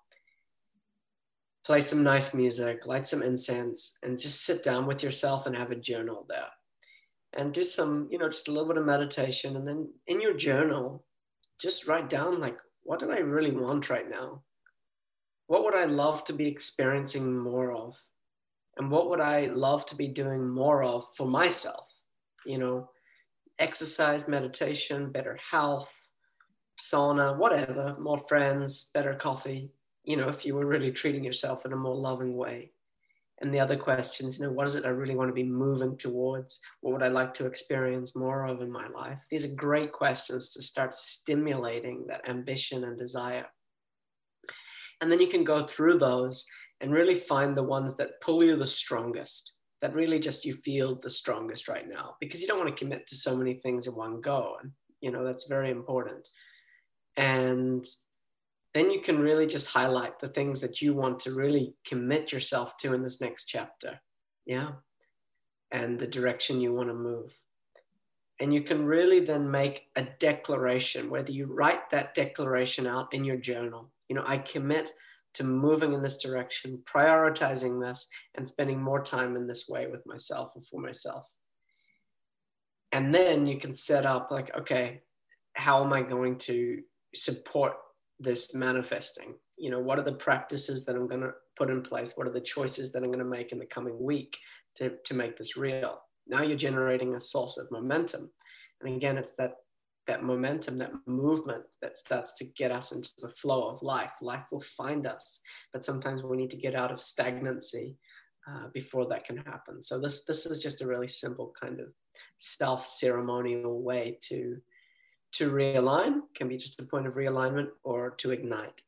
[1.64, 5.72] play some nice music, light some incense, and just sit down with yourself and have
[5.72, 6.48] a journal there.
[7.38, 9.56] And do some, you know, just a little bit of meditation.
[9.56, 11.06] And then in your journal,
[11.62, 14.42] just write down, like, what do I really want right now?
[15.50, 17.96] What would I love to be experiencing more of?
[18.80, 21.94] and what would I love to be doing more of for myself?
[22.46, 22.90] You know,
[23.60, 25.94] exercise, meditation, better health,
[26.80, 29.70] sauna, whatever, more friends, better coffee,
[30.06, 32.72] you know, if you were really treating yourself in a more loving way.
[33.42, 35.98] And the other questions, you know, what is it I really want to be moving
[35.98, 36.60] towards?
[36.82, 39.26] What would I like to experience more of in my life?
[39.30, 43.46] These are great questions to start stimulating that ambition and desire.
[45.02, 46.46] And then you can go through those
[46.82, 50.96] and really find the ones that pull you the strongest that really just you feel
[50.96, 53.96] the strongest right now because you don't want to commit to so many things in
[53.96, 54.72] one go and
[55.02, 56.28] you know that's very important.
[57.16, 57.86] And
[58.74, 62.78] then you can really just highlight the things that you want to really commit yourself
[62.78, 64.00] to in this next chapter
[64.46, 64.70] yeah
[65.72, 67.32] and the direction you want to move.
[68.42, 73.24] And you can really then make a declaration whether you write that declaration out in
[73.24, 74.94] your journal you know i commit
[75.36, 80.06] to moving in this direction, prioritizing this, and spending more time in this way with
[80.06, 81.32] myself and for myself.
[82.92, 85.02] And then you can set up, like, okay,
[85.54, 86.82] how am I going to
[87.14, 87.74] support
[88.20, 89.36] this manifesting?
[89.58, 92.14] You know, what are the practices that I'm going to put in place?
[92.16, 94.38] What are the choices that I'm going to make in the coming week
[94.76, 96.00] to, to make this real?
[96.28, 98.32] Now you're generating a source of momentum.
[98.82, 99.56] And again, it's that
[100.10, 104.12] that momentum, that movement that starts to get us into the flow of life.
[104.22, 105.40] Life will find us,
[105.72, 107.96] but sometimes we need to get out of stagnancy
[108.50, 109.80] uh, before that can happen.
[109.80, 111.88] So this this is just a really simple kind of
[112.38, 114.58] self ceremonial way to
[115.34, 116.22] to realign.
[116.34, 118.82] Can be just a point of realignment or to ignite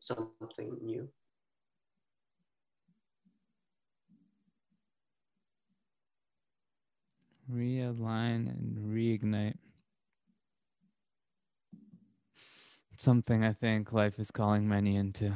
[0.00, 1.06] something new.
[7.52, 9.58] realign and reignite.
[12.96, 15.32] Something I think life is calling many into.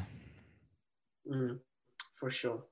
[1.31, 1.59] Mm,
[2.19, 2.65] for sure.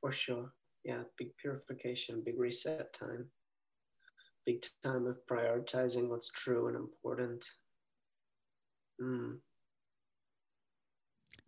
[0.00, 0.52] For sure.
[0.84, 3.26] Yeah, big purification, big reset time,
[4.46, 7.44] big time of prioritizing what's true and important.
[9.02, 9.38] Mm.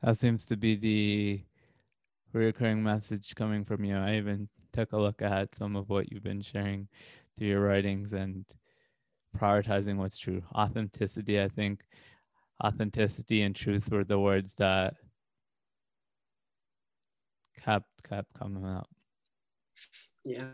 [0.02, 1.42] That seems to be the
[2.32, 3.96] recurring message coming from you.
[3.96, 6.88] I even took a look at some of what you've been sharing
[7.38, 8.44] through your writings and
[9.38, 10.42] prioritizing what's true.
[10.54, 11.84] Authenticity, I think
[12.62, 14.94] authenticity and truth were the words that
[17.58, 18.88] kept kept coming up.
[20.24, 20.44] Yeah.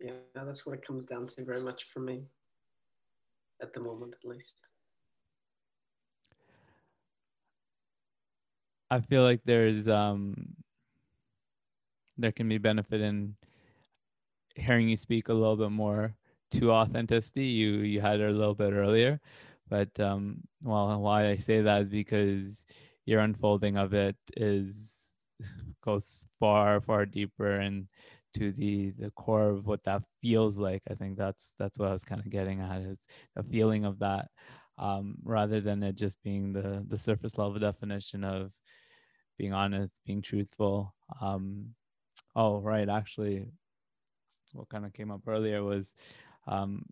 [0.00, 2.24] Yeah, that's what it comes down to very much for me.
[3.60, 4.54] At the moment at least.
[8.90, 10.34] I feel like there's um
[12.18, 13.36] there can be benefit in
[14.54, 16.14] hearing you speak a little bit more
[16.50, 17.46] to authenticity.
[17.46, 19.20] You you had it a little bit earlier,
[19.72, 22.66] but um, well, why I say that is because
[23.06, 25.16] your unfolding of it is
[25.84, 27.88] goes far far deeper and
[28.34, 30.82] to the the core of what that feels like.
[30.90, 33.98] I think that's that's what I was kind of getting at is the feeling of
[34.00, 34.28] that,
[34.78, 38.52] um, rather than it just being the the surface level definition of
[39.38, 40.94] being honest, being truthful.
[41.22, 41.74] Um,
[42.36, 43.46] oh, right, actually,
[44.52, 45.94] what kind of came up earlier was,
[46.46, 46.84] um,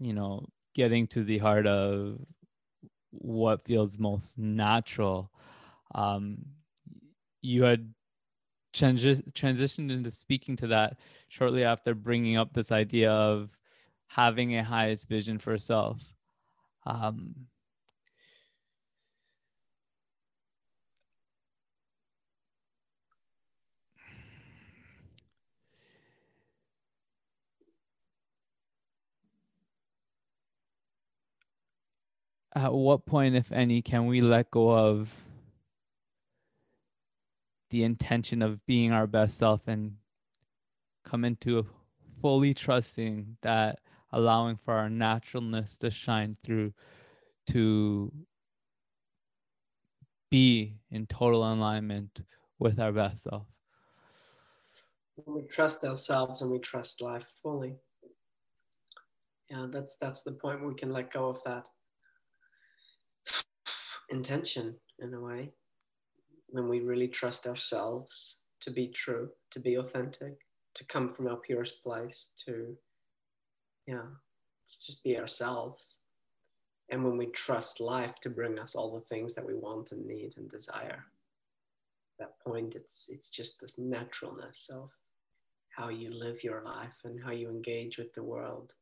[0.00, 0.46] you know,
[0.76, 2.18] getting to the heart of
[3.10, 5.32] what feels most natural.
[5.94, 6.44] Um,
[7.40, 7.94] you had
[8.74, 10.98] transi- transitioned into speaking to that
[11.28, 13.48] shortly after bringing up this idea of
[14.06, 16.02] having a highest vision for self.
[16.84, 17.34] Um,
[32.56, 35.12] at what point, if any, can we let go of
[37.68, 39.96] the intention of being our best self and
[41.04, 41.66] come into
[42.22, 43.80] fully trusting that
[44.10, 46.72] allowing for our naturalness to shine through
[47.50, 48.10] to
[50.30, 52.20] be in total alignment
[52.58, 53.46] with our best self?
[55.16, 57.76] When we trust ourselves and we trust life fully.
[59.50, 60.66] Yeah that's that's the point.
[60.66, 61.66] We can let go of that
[64.08, 65.52] intention in a way
[66.48, 70.38] when we really trust ourselves to be true, to be authentic,
[70.74, 72.76] to come from our purest place, to,
[73.86, 73.96] yeah,
[74.68, 75.98] to just be ourselves.
[76.90, 80.06] And when we trust life to bring us all the things that we want and
[80.06, 81.04] need and desire,
[82.18, 84.90] that point, it's, it's just this naturalness of
[85.70, 88.72] how you live your life and how you engage with the world.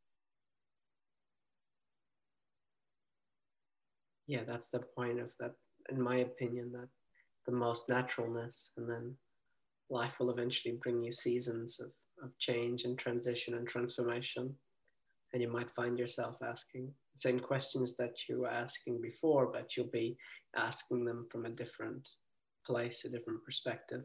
[4.26, 5.52] Yeah, that's the point of that,
[5.90, 6.88] in my opinion, that
[7.46, 9.14] the most naturalness and then
[9.90, 11.90] life will eventually bring you seasons of,
[12.22, 14.54] of change and transition and transformation.
[15.32, 19.76] And you might find yourself asking the same questions that you were asking before but
[19.76, 20.16] you'll be
[20.56, 22.08] asking them from a different
[22.66, 24.02] place a different perspective.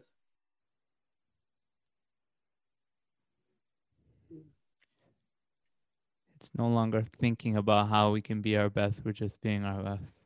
[6.36, 9.84] It's no longer thinking about how we can be our best we're just being our
[9.84, 10.19] best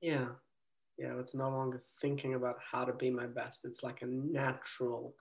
[0.00, 0.26] yeah.
[0.98, 1.18] Yeah.
[1.20, 3.64] it's no longer thinking about how to be my best.
[3.64, 5.14] It's like a natural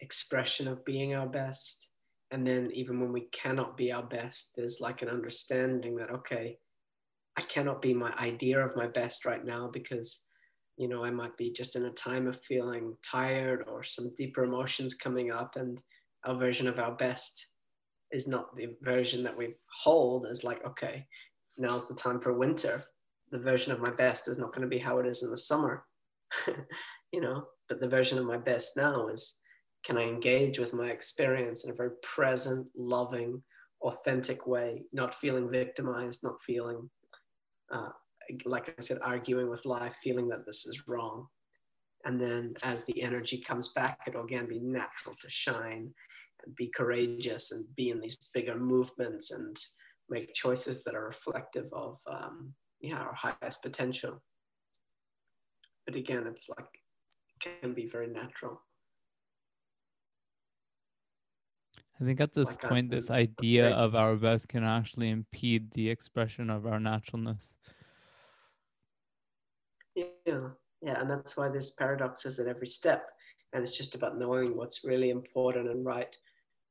[0.00, 1.88] expression of being our best.
[2.30, 6.58] And then even when we cannot be our best there's like an understanding that okay
[7.38, 10.24] i cannot be my idea of my best right now because
[10.76, 14.44] you know i might be just in a time of feeling tired or some deeper
[14.44, 15.54] emotions coming up.
[15.56, 15.80] And
[16.24, 17.46] our version of our best
[18.10, 21.06] is not the version that we hold as like okay
[21.58, 22.84] now's the time for winter
[23.36, 25.38] the version of my best is not going to be how it is in the
[25.38, 25.84] summer
[27.12, 27.46] you know?
[27.68, 29.34] But the version of my best now is
[29.84, 33.42] can i engage with my experience in a very present loving
[33.82, 36.88] authentic way not feeling victimized not feeling
[37.72, 37.90] uh,
[38.44, 41.26] like i said arguing with life feeling that this is wrong.
[42.04, 45.92] And then as the energy comes back it'll again be natural to shine
[46.44, 49.56] and be courageous and be in these bigger movements and
[50.08, 52.54] make choices that are reflective of um,
[52.86, 54.22] yeah our highest potential.
[55.86, 56.68] But again it's like
[57.42, 58.60] it can be very natural.
[62.00, 65.70] I think at this like point, I'm, this idea of our best can actually impede
[65.72, 67.56] the expression of our naturalness.
[69.94, 70.04] Yeah,
[70.82, 73.06] yeah, and that's why there's paradoxes at every step,
[73.54, 76.14] and it's just about knowing what's really important and right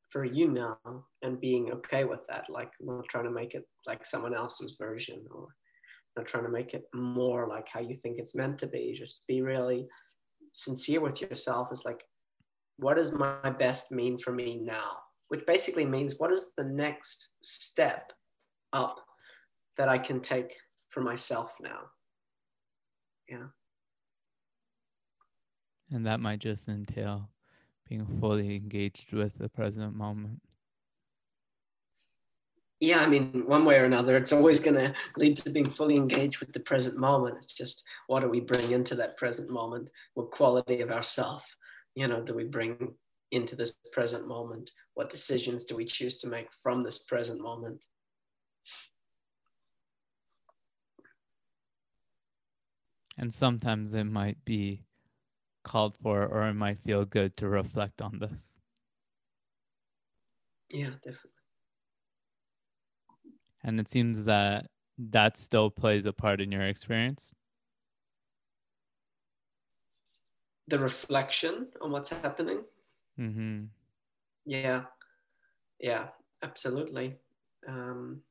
[0.09, 0.77] for you now
[1.23, 5.25] and being okay with that like not trying to make it like someone else's version
[5.31, 5.47] or
[6.23, 8.93] trying to make it more like how you think it's meant to be.
[8.97, 9.87] Just be really
[10.53, 11.69] sincere with yourself.
[11.71, 12.03] Is like
[12.77, 14.97] what does my best mean for me now?
[15.29, 18.11] Which basically means what is the next step
[18.73, 18.97] up
[19.77, 20.55] that i can take
[20.89, 21.81] for myself now?
[23.29, 23.47] Yeah.
[25.91, 27.29] And that might just entail
[27.87, 30.41] being fully engaged with the present moment
[32.79, 35.95] yeah i mean one way or another it's always going to lead to being fully
[35.95, 39.89] engaged with the present moment it's just what do we bring into that present moment
[40.13, 41.55] what quality of ourself
[41.95, 42.93] you know do we bring
[43.31, 47.83] into this present moment what decisions do we choose to make from this present moment
[53.17, 54.85] and sometimes it might be
[55.65, 58.47] called for or it might feel good to reflect on this.
[60.69, 61.34] Yeah, definitely.
[63.65, 64.67] And it seems that
[64.97, 67.31] that still plays a part in your experience.
[70.67, 72.63] The reflection on what's happening.
[73.19, 73.65] Mm-hmm.
[74.45, 74.83] Yeah,
[75.79, 76.07] yeah,
[76.43, 77.15] absolutely.
[77.67, 78.21] Um,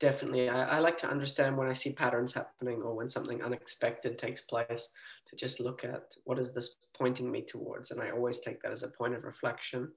[0.00, 4.16] definitely I, I, like to understand when i see patterns happening or when something unexpected
[4.18, 4.90] takes place
[5.26, 8.72] to just look at what is this pointing me towards and i always take that
[8.72, 9.90] as a point of reflection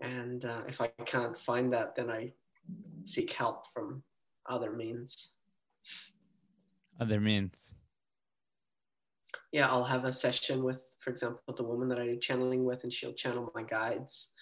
[0.00, 2.32] and uh, if i can't find that then i
[3.04, 4.02] seek help from
[4.48, 5.34] other means.
[7.00, 7.74] Other means.
[9.52, 12.82] Yeah i'll have a session with for example the woman that i do channeling with
[12.84, 14.32] and she'll channel my guides.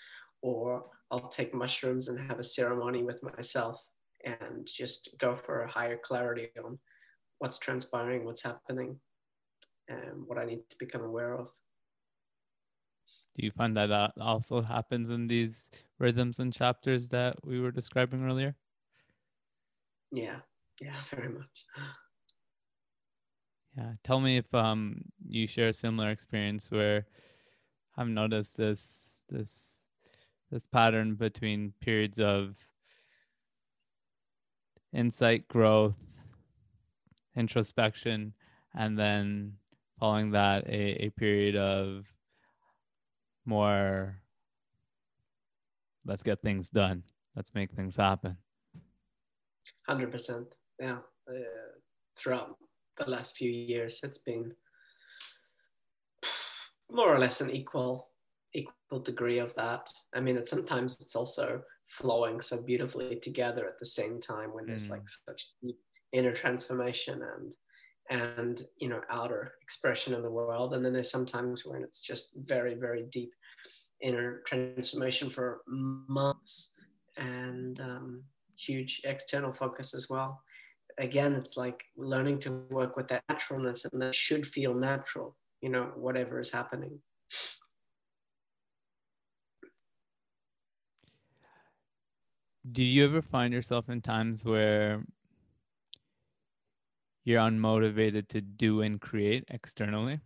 [0.42, 3.84] Or i'll take mushrooms and have a ceremony with myself
[4.24, 6.78] and just go for a higher clarity on
[7.38, 8.98] what's transpiring, what's happening,
[9.88, 11.48] and what I need to become aware of.
[13.34, 17.72] Do you find that that also happens in these rhythms and chapters that we were
[17.72, 18.54] describing earlier?
[20.12, 20.36] Yeah,
[20.80, 21.64] yeah, very much.
[23.76, 27.06] Yeah, tell me if um you share a similar experience where
[27.96, 29.88] I've noticed this this
[30.50, 32.56] this pattern between periods of
[34.92, 35.96] insight growth,
[37.34, 38.32] introspection,
[38.74, 39.54] and then
[39.98, 42.06] following that, a, a period of
[43.46, 44.20] more
[46.06, 47.02] let's get things done,
[47.36, 48.36] let's make things happen.
[49.88, 50.46] 100%.
[50.80, 50.98] Yeah.
[51.28, 51.32] Uh,
[52.18, 52.56] throughout
[52.96, 54.52] the last few years, it's been
[56.90, 58.08] more or less an equal
[58.54, 59.88] equal degree of that.
[60.14, 64.66] I mean, it, sometimes it's also flowing so beautifully together at the same time when
[64.66, 64.92] there's mm.
[64.92, 65.76] like such deep
[66.12, 67.52] inner transformation and
[68.10, 70.74] and you know outer expression of the world.
[70.74, 73.32] And then there's sometimes when it's just very very deep
[74.00, 76.74] inner transformation for months
[77.16, 78.22] and um,
[78.56, 80.42] huge external focus as well.
[80.98, 85.70] Again it's like learning to work with that naturalness and that should feel natural you
[85.70, 87.00] know whatever is happening.
[92.70, 95.02] Do you ever find yourself in times where
[97.24, 100.20] you're unmotivated to do and create externally?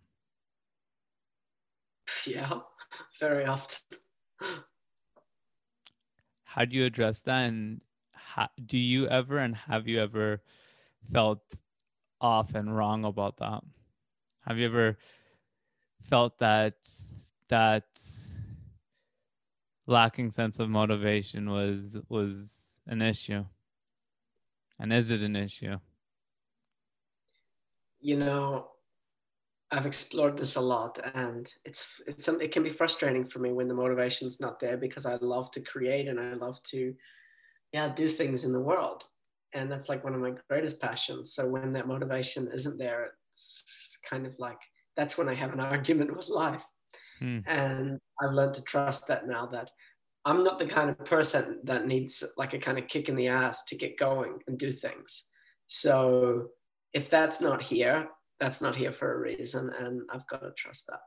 [2.27, 2.59] Yeah,
[3.19, 3.79] very often.
[6.43, 7.43] How do you address that?
[7.45, 7.81] And
[8.11, 10.41] how, do you ever and have you ever
[11.11, 11.41] felt
[12.19, 13.61] off and wrong about that?
[14.45, 14.97] Have you ever
[16.09, 16.75] felt that
[17.49, 17.85] that
[19.87, 23.43] lacking sense of motivation was was an issue
[24.79, 25.77] and is it an issue
[28.01, 28.67] you know
[29.71, 33.51] i've explored this a lot and it's it's some it can be frustrating for me
[33.51, 36.93] when the motivation's not there because i love to create and i love to
[37.73, 39.05] yeah do things in the world
[39.53, 43.99] and that's like one of my greatest passions so when that motivation isn't there it's
[44.09, 44.59] kind of like
[44.97, 46.65] that's when i have an argument with life
[47.19, 47.39] Hmm.
[47.47, 49.69] And I've learned to trust that now that
[50.25, 53.27] I'm not the kind of person that needs like a kind of kick in the
[53.27, 55.25] ass to get going and do things.
[55.67, 56.47] So
[56.93, 58.07] if that's not here,
[58.39, 59.71] that's not here for a reason.
[59.79, 61.01] And I've got to trust that.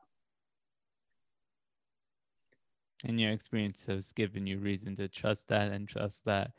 [3.05, 6.53] And your experience has given you reason to trust that and trust that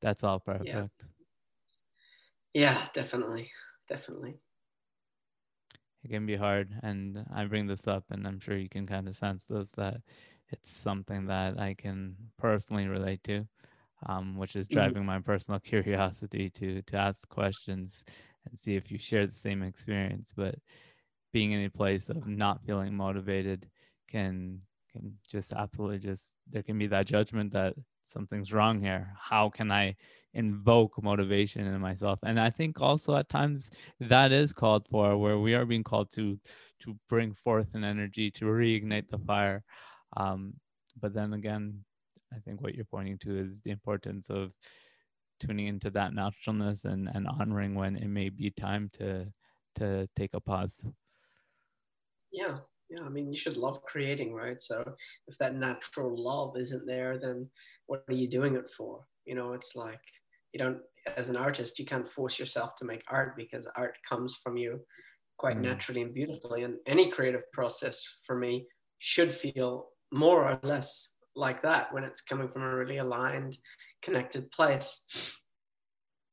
[0.00, 0.68] that's all perfect.
[0.68, 0.86] Yeah,
[2.54, 3.50] yeah definitely.
[3.88, 4.38] Definitely
[6.06, 9.08] it can be hard and i bring this up and i'm sure you can kind
[9.08, 9.96] of sense this that
[10.50, 13.46] it's something that i can personally relate to
[14.06, 14.74] um, which is mm-hmm.
[14.74, 15.06] driving mm-hmm.
[15.06, 18.04] my personal curiosity to to ask questions
[18.46, 20.56] and see if you share the same experience but
[21.32, 23.68] being in a place of not feeling motivated
[24.08, 24.60] can
[24.90, 27.74] can just absolutely just there can be that judgment that
[28.04, 29.12] something's wrong here.
[29.18, 29.94] How can i
[30.32, 32.18] invoke motivation in myself?
[32.22, 33.70] And i think also at times
[34.00, 36.38] that is called for where we are being called to
[36.80, 39.64] to bring forth an energy to reignite the fire.
[40.16, 40.54] Um,
[41.00, 41.84] but then again
[42.34, 44.52] i think what you're pointing to is the importance of
[45.40, 49.26] tuning into that naturalness and and honoring when it may be time to
[49.76, 50.86] to take a pause.
[52.32, 52.58] Yeah
[52.88, 54.60] yeah i mean you should love creating right?
[54.60, 54.84] So
[55.26, 57.48] if that natural love isn't there then
[57.86, 59.04] what are you doing it for?
[59.24, 60.00] You know it's like
[60.52, 60.80] you don't
[61.16, 64.80] as an artist you can't force yourself to make art because art comes from you
[65.38, 65.62] quite mm.
[65.62, 66.62] naturally and beautifully.
[66.62, 68.66] And any creative process for me
[68.98, 73.56] should feel more or less like that when it's coming from a really aligned
[74.06, 74.90] connected place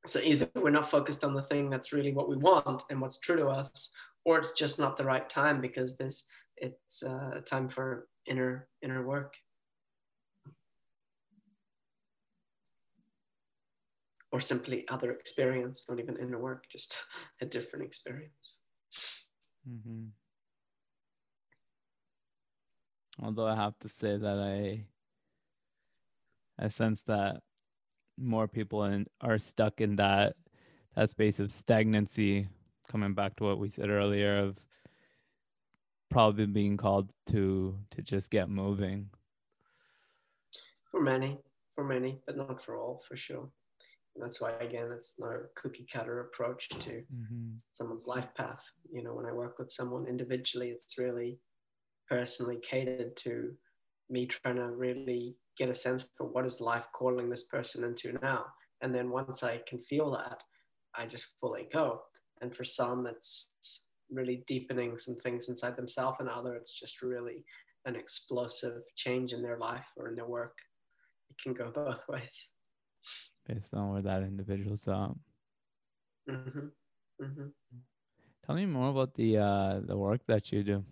[0.06, 3.20] so either we're not focused on the thing that's really what we want and what's
[3.20, 3.90] true to us
[4.26, 6.26] or it's just not the right time because this
[6.58, 9.34] it's uh, time for inner inner work
[14.34, 16.98] or simply other experience, not even inner work, just
[17.42, 18.62] a different experience.
[19.70, 20.06] Mm-hmm.
[23.24, 24.86] Although I have to say that I,
[26.58, 27.44] I sense that
[28.18, 30.36] more people in, are stuck in that
[30.96, 32.48] that space of stagnancy.
[32.90, 34.58] Coming back to what we said earlier of
[36.12, 39.10] probably being called to to just get moving.
[40.92, 41.40] For many,
[41.74, 43.50] for many, but not for all, for sure
[44.16, 47.56] that's why again it's not a cookie cutter approach to mm-hmm.
[47.74, 51.40] someone's life path you know when i work with someone individually it's really
[52.10, 53.52] personally catered to
[54.10, 58.18] me trying to really get a sense for what is life calling this person into
[58.22, 58.46] now
[58.82, 60.42] and then once i can feel that
[60.96, 62.02] i just fully go
[62.42, 67.44] and for some it's really deepening some things inside themselves and other it's just really
[67.86, 70.58] an explosive change in their life or in their work
[71.30, 72.50] it can go both ways
[73.48, 75.12] based on where that individual's at.
[76.30, 76.68] Mm-hmm.
[77.22, 77.48] Mm-hmm.
[78.46, 80.84] Tell me more about the uh, the work that you do.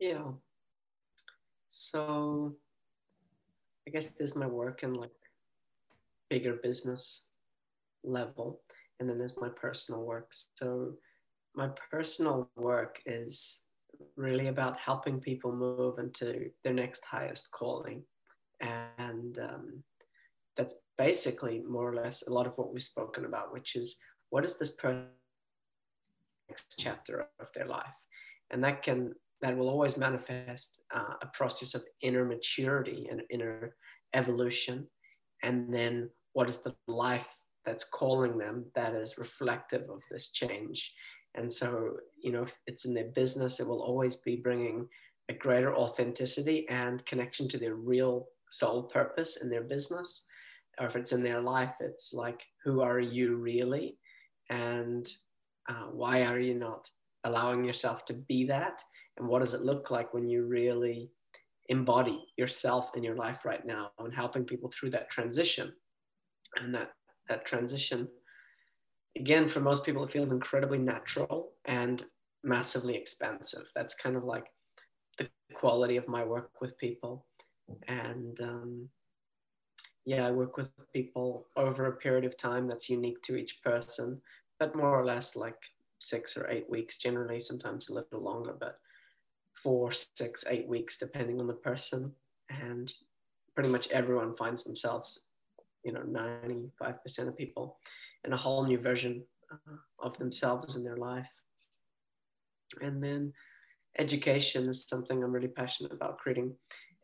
[0.00, 0.32] Yeah.
[1.74, 2.54] So,
[3.88, 5.10] I guess this is my work in like
[6.28, 7.24] bigger business
[8.04, 8.60] level,
[9.00, 10.28] and then there's my personal work.
[10.30, 10.92] So,
[11.56, 13.62] my personal work is
[14.16, 18.02] really about helping people move into their next highest calling
[18.62, 19.82] and um,
[20.56, 23.96] that's basically more or less a lot of what we've spoken about, which is
[24.30, 24.76] what is this
[26.48, 27.94] next chapter of their life,
[28.50, 33.74] and that can that will always manifest uh, a process of inner maturity and inner
[34.14, 34.86] evolution,
[35.42, 37.28] and then what is the life
[37.64, 40.94] that's calling them that is reflective of this change.
[41.34, 44.88] And so, you know, if it's in their business, it will always be bringing
[45.28, 50.24] a greater authenticity and connection to their real soul purpose in their business
[50.78, 53.98] or if it's in their life, it's like, who are you really?
[54.50, 55.10] And
[55.68, 56.88] uh, why are you not
[57.24, 58.82] allowing yourself to be that?
[59.16, 61.10] And what does it look like when you really
[61.68, 65.72] embody yourself in your life right now and helping people through that transition?
[66.60, 66.90] And that,
[67.28, 68.08] that transition,
[69.16, 72.04] again, for most people, it feels incredibly natural and
[72.44, 73.70] massively expensive.
[73.74, 74.46] That's kind of like
[75.18, 77.26] the quality of my work with people.
[77.88, 78.88] And um,
[80.04, 84.20] yeah, I work with people over a period of time that's unique to each person,
[84.58, 85.58] but more or less like
[86.02, 88.78] six or eight weeks, generally, sometimes a little longer, but
[89.54, 92.12] four, six, eight weeks, depending on the person.
[92.50, 92.92] And
[93.54, 95.28] pretty much everyone finds themselves,
[95.84, 97.78] you know, 95% of people
[98.24, 101.28] in a whole new version uh, of themselves in their life.
[102.80, 103.32] And then
[103.98, 106.54] education is something I'm really passionate about creating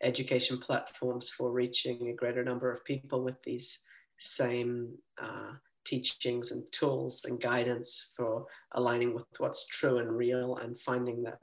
[0.02, 3.80] education platforms for reaching a greater number of people with these
[4.18, 5.52] same uh,
[5.88, 11.40] teachings and tools and guidance for aligning with what's true and real and finding that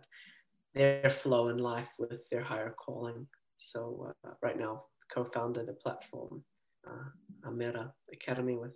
[0.76, 3.26] their flow in life with their higher calling.
[3.57, 6.43] So uh, right now, co-founded a platform,
[6.88, 8.76] uh, Amera Academy, with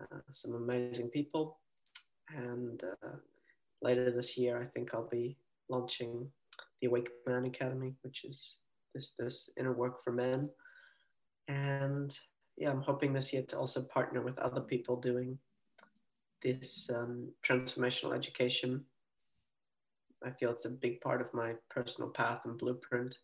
[0.00, 1.58] uh, some amazing people.
[2.28, 3.16] And uh,
[3.82, 5.36] later this year, I think I'll be
[5.68, 6.30] launching
[6.80, 8.58] the Awake Man Academy, which is
[8.94, 10.48] this this inner work for men
[11.48, 12.16] and
[12.56, 15.38] yeah i'm hoping this year to also partner with other people doing
[16.42, 18.84] this um, transformational education.
[20.24, 23.18] I feel it's a big part of my personal path and blueprint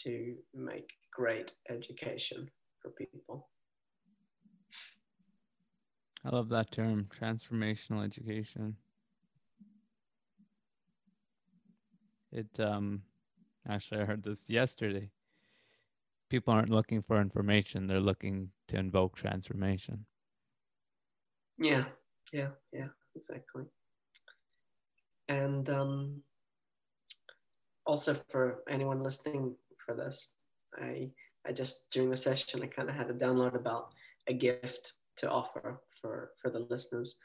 [0.00, 2.50] to make great education
[2.80, 3.48] for people.
[6.24, 8.76] I love that term transformational education.
[12.32, 13.02] It um
[13.68, 15.10] actually I heard this yesterday.
[16.28, 20.06] People aren't looking for information, they're looking to invoke transformation.
[21.58, 21.84] Yeah,
[22.32, 23.64] yeah, yeah, exactly.
[25.28, 26.22] And um
[27.84, 29.54] also for anyone listening
[29.84, 30.34] for this,
[30.80, 31.10] I
[31.46, 33.94] I just during the session I kind of had a download about
[34.26, 37.16] a gift to offer for for the listeners.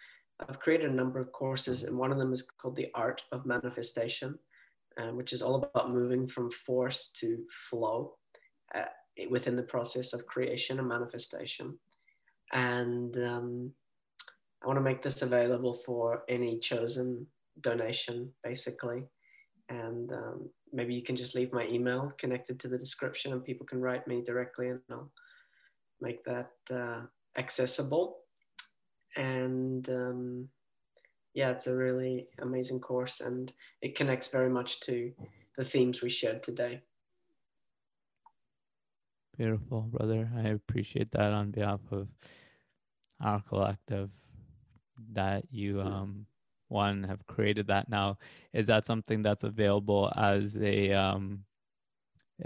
[0.48, 3.46] I've created a number of courses, and one of them is called the Art of
[3.46, 4.40] Manifestation,
[4.98, 8.16] uh, which is all about moving from force to flow
[8.76, 8.86] uh,
[9.30, 11.78] within the process of creation and manifestation.
[12.54, 13.72] And um,
[14.64, 17.26] I want to make this available for any chosen
[17.62, 19.04] donation, basically.
[19.70, 23.66] And um, maybe you can just leave my email connected to the description, and people
[23.66, 25.12] can write me directly, and I'll
[26.02, 27.02] make that uh,
[27.38, 28.22] accessible
[29.16, 30.48] and um,
[31.34, 35.12] yeah, it's a really amazing course, and it connects very much to
[35.58, 36.82] the themes we shared today.
[39.42, 40.30] Beautiful, brother.
[40.38, 42.08] I appreciate that on behalf of
[43.20, 44.12] our collective
[45.14, 46.28] that you um
[46.68, 48.20] one have created that now.
[48.54, 51.40] Is that something that's available as a um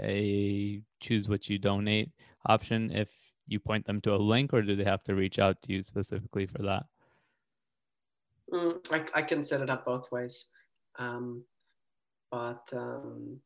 [0.00, 2.12] a choose what you donate
[2.46, 3.10] option if
[3.46, 5.82] you point them to a link or do they have to reach out to you
[5.82, 6.86] specifically for that?
[8.50, 10.46] Mm, I, I, can set it up both ways.
[10.98, 11.44] Um,
[12.30, 13.38] but um,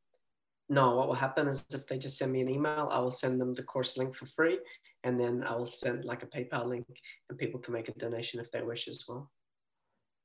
[0.71, 3.41] no, what will happen is if they just send me an email, I will send
[3.41, 4.59] them the course link for free.
[5.03, 6.87] And then I will send like a PayPal link
[7.29, 9.31] and people can make a donation if they wish as well.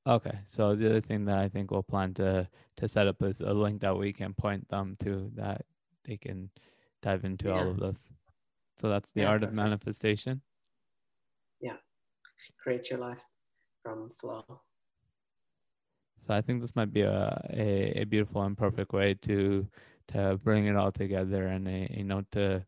[0.07, 0.37] Okay.
[0.45, 2.47] So the other thing that I think we'll plan to
[2.77, 5.65] to set up is a link that we can point them to that
[6.03, 6.51] they can
[7.01, 7.53] dive into yeah.
[7.53, 8.13] all of this.
[8.77, 9.57] So that's the yeah, art perfect.
[9.57, 10.41] of manifestation.
[11.59, 11.77] Yeah.
[12.61, 13.23] Create your life
[13.81, 14.43] from flow.
[16.27, 19.67] So I think this might be a, a, a, beautiful and perfect way to
[20.09, 22.65] to bring it all together and a, a note to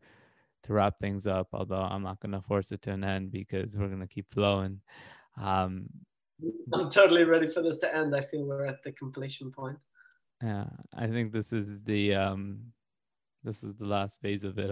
[0.64, 1.48] to wrap things up.
[1.52, 4.32] Although I'm not going to force it to an end because we're going to keep
[4.32, 4.80] flowing.
[5.40, 5.88] Um,
[6.72, 8.14] I'm totally ready for this to end.
[8.14, 9.78] I feel we're at the completion point.
[10.42, 10.66] Yeah,
[10.96, 12.60] I think this is the um,
[13.44, 14.70] this is the last phase of it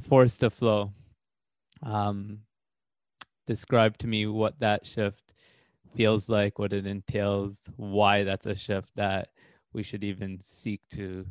[0.00, 0.92] force to flow.
[1.82, 2.40] Um,
[3.46, 5.32] describe to me what that shift
[5.94, 9.28] feels like, what it entails, why that's a shift that
[9.72, 11.26] we should even seek to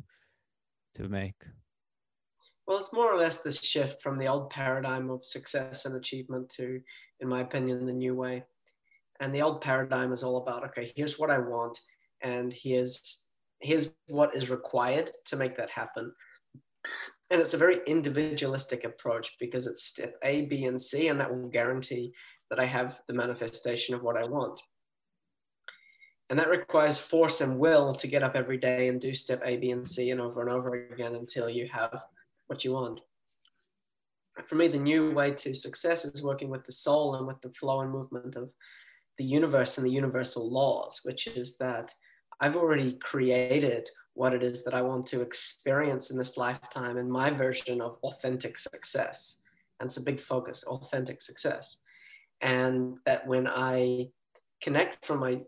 [0.94, 1.42] to make.
[2.66, 6.50] Well, it's more or less this shift from the old paradigm of success and achievement
[6.50, 6.80] to,
[7.20, 8.44] in my opinion, the new way.
[9.20, 11.78] And the old paradigm is all about okay, here's what I want,
[12.22, 13.26] and here's
[13.60, 16.12] here's what is required to make that happen
[17.30, 21.30] and it's a very individualistic approach because it's step A, B, and C, and that
[21.30, 22.12] will guarantee
[22.50, 24.60] that I have the manifestation of what I want.
[26.30, 29.56] And that requires force and will to get up every day and do step A,
[29.56, 32.04] B, and C and over and over again until you have
[32.48, 33.00] what you want.
[34.44, 37.50] For me, the new way to success is working with the soul and with the
[37.50, 38.52] flow and movement of
[39.16, 41.92] the universe and the universal laws, which is that
[42.40, 47.10] I've already created what it is that I want to experience in this lifetime and
[47.10, 49.36] my version of authentic success.
[49.80, 51.78] And it's a big focus, authentic success.
[52.40, 54.08] And that when I
[54.60, 55.40] connect from my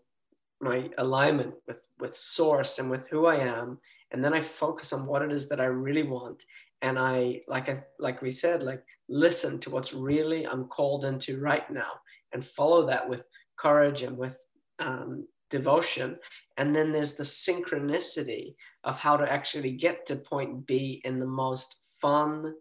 [0.61, 3.79] my alignment with with source and with who I am,
[4.11, 6.43] and then I focus on what it is that I really want.
[6.81, 11.39] And I like I like we said, like listen to what's really I'm called into
[11.39, 11.91] right now
[12.33, 13.23] and follow that with
[13.57, 14.39] courage and with
[14.79, 16.17] um, devotion.
[16.57, 21.27] And then there's the synchronicity of how to actually get to point B in the
[21.27, 22.55] most fun,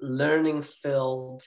[0.00, 1.42] learning filled,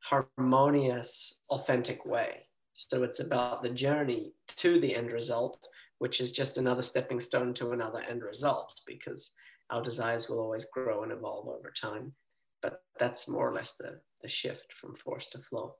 [0.00, 2.46] harmonious, authentic way.
[2.74, 5.66] So it's about the journey to the end result,
[5.98, 9.32] which is just another stepping stone to another end result because
[9.70, 12.12] our desires will always grow and evolve over time.
[12.62, 15.76] But that's more or less the, the shift from force to flow.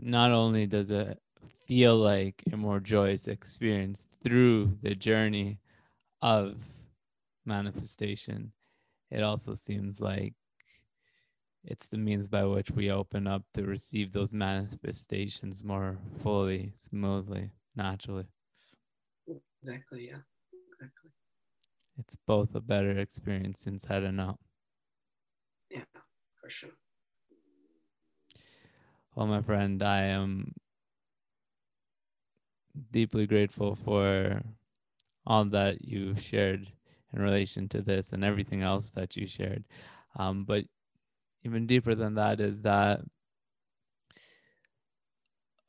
[0.00, 1.20] not only does it
[1.66, 5.58] feel like a more joyous experience through the journey
[6.22, 6.56] of
[7.44, 8.52] manifestation,
[9.10, 10.34] it also seems like
[11.64, 17.50] it's the means by which we open up to receive those manifestations more fully, smoothly,
[17.76, 18.26] naturally.
[19.62, 20.18] Exactly, yeah.
[20.72, 21.10] Exactly.
[21.98, 24.38] It's both a better experience inside and out.
[25.70, 25.84] Yeah,
[26.40, 26.70] for sure.
[29.14, 30.54] Well, my friend, I am
[32.90, 34.42] deeply grateful for
[35.26, 36.72] all that you've shared
[37.12, 39.64] in relation to this and everything else that you shared.
[40.18, 40.64] Um, but
[41.44, 43.00] even deeper than that is that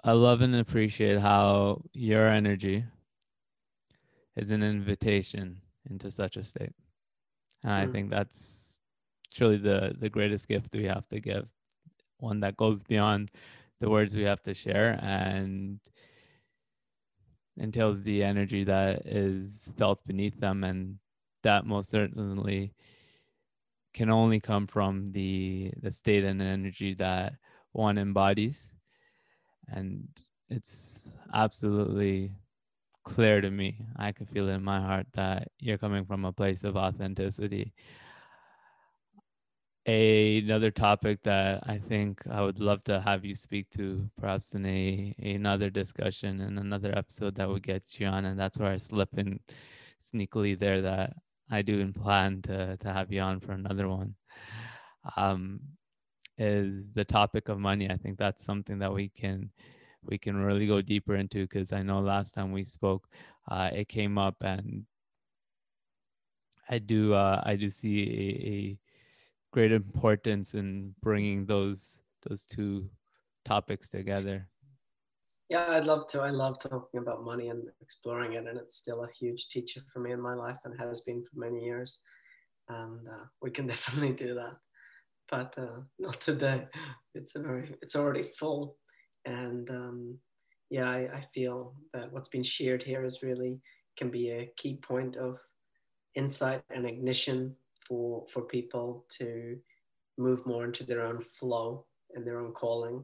[0.03, 2.85] I love and appreciate how your energy
[4.35, 6.73] is an invitation into such a state.
[7.63, 7.91] And I Mm.
[7.91, 8.79] think that's
[9.33, 11.47] truly the the greatest gift we have to give,
[12.19, 13.31] one that goes beyond
[13.79, 15.79] the words we have to share and
[17.57, 20.97] entails the energy that is felt beneath them and
[21.43, 22.73] that most certainly
[23.93, 27.33] can only come from the the state and energy that
[27.71, 28.69] one embodies.
[29.67, 30.07] And
[30.49, 32.31] it's absolutely
[33.03, 33.85] clear to me.
[33.97, 37.73] I can feel it in my heart that you're coming from a place of authenticity.
[39.87, 44.53] A, another topic that i think i would love to have you speak to perhaps
[44.53, 48.71] in a another discussion in another episode that would get you on and that's where
[48.71, 49.39] i slip in
[49.99, 51.13] sneakily there that
[51.51, 54.15] I do plan to to have you on for another one.
[55.17, 55.61] Um,
[56.37, 57.89] is the topic of money.
[57.89, 59.51] I think that's something that we can
[60.03, 63.07] we can really go deeper into because I know last time we spoke,
[63.49, 64.85] uh, it came up, and
[66.69, 68.79] I do uh, I do see a, a
[69.51, 72.89] great importance in bringing those those two
[73.45, 74.47] topics together.
[75.51, 76.21] Yeah, I'd love to.
[76.21, 79.99] I love talking about money and exploring it, and it's still a huge teacher for
[79.99, 81.99] me in my life and has been for many years.
[82.69, 84.55] And uh, we can definitely do that,
[85.29, 86.67] but uh, not today.
[87.15, 88.77] It's a very, it's already full,
[89.25, 90.17] and um,
[90.69, 93.59] yeah, I, I feel that what's been shared here is really
[93.97, 95.37] can be a key point of
[96.15, 99.57] insight and ignition for for people to
[100.17, 103.03] move more into their own flow and their own calling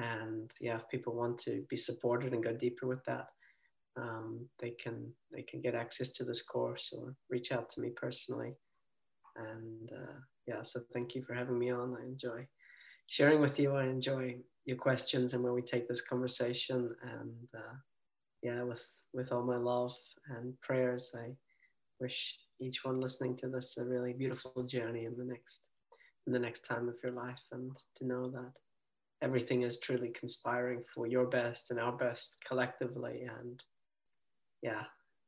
[0.00, 3.30] and yeah if people want to be supported and go deeper with that
[4.00, 7.90] um, they can they can get access to this course or reach out to me
[7.90, 8.54] personally.
[9.36, 11.96] And uh, yeah so thank you for having me on.
[12.00, 12.46] I enjoy
[13.08, 13.74] sharing with you.
[13.74, 16.94] I enjoy your questions and where we take this conversation.
[17.02, 17.74] And uh,
[18.42, 19.94] yeah with with all my love
[20.30, 21.28] and prayers i
[22.00, 25.66] wish each one listening to this a really beautiful journey in the next
[26.26, 27.42] in the next time of your life.
[27.52, 28.52] And to know that
[29.22, 33.22] everything is truly conspiring for your best and our best collectively.
[33.22, 33.62] And
[34.62, 34.84] yeah,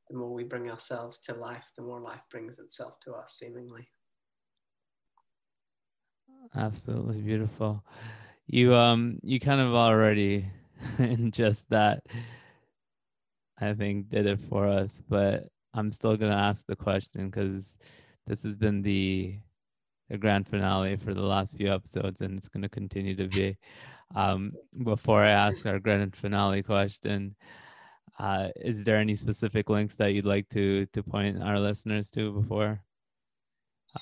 [0.08, 3.88] the more we bring ourselves to life, the more life brings itself to us, seemingly.
[6.54, 7.84] Absolutely beautiful.
[8.46, 10.46] You um you kind of already
[10.98, 12.04] in just that
[13.58, 17.78] I think did it for us, but I'm still gonna ask the question because
[18.26, 19.38] this has been the
[20.12, 23.56] the grand finale for the last few episodes, and it's going to continue to be.
[24.14, 24.52] Um,
[24.84, 27.34] before I ask our grand finale question,
[28.18, 32.30] uh, is there any specific links that you'd like to to point our listeners to
[32.30, 32.82] before?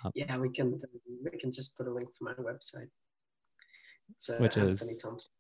[0.03, 0.81] Um, yeah, we can
[1.25, 2.91] we can just put a link for my website.
[4.11, 5.31] It's uh, which Anthony is Thompson,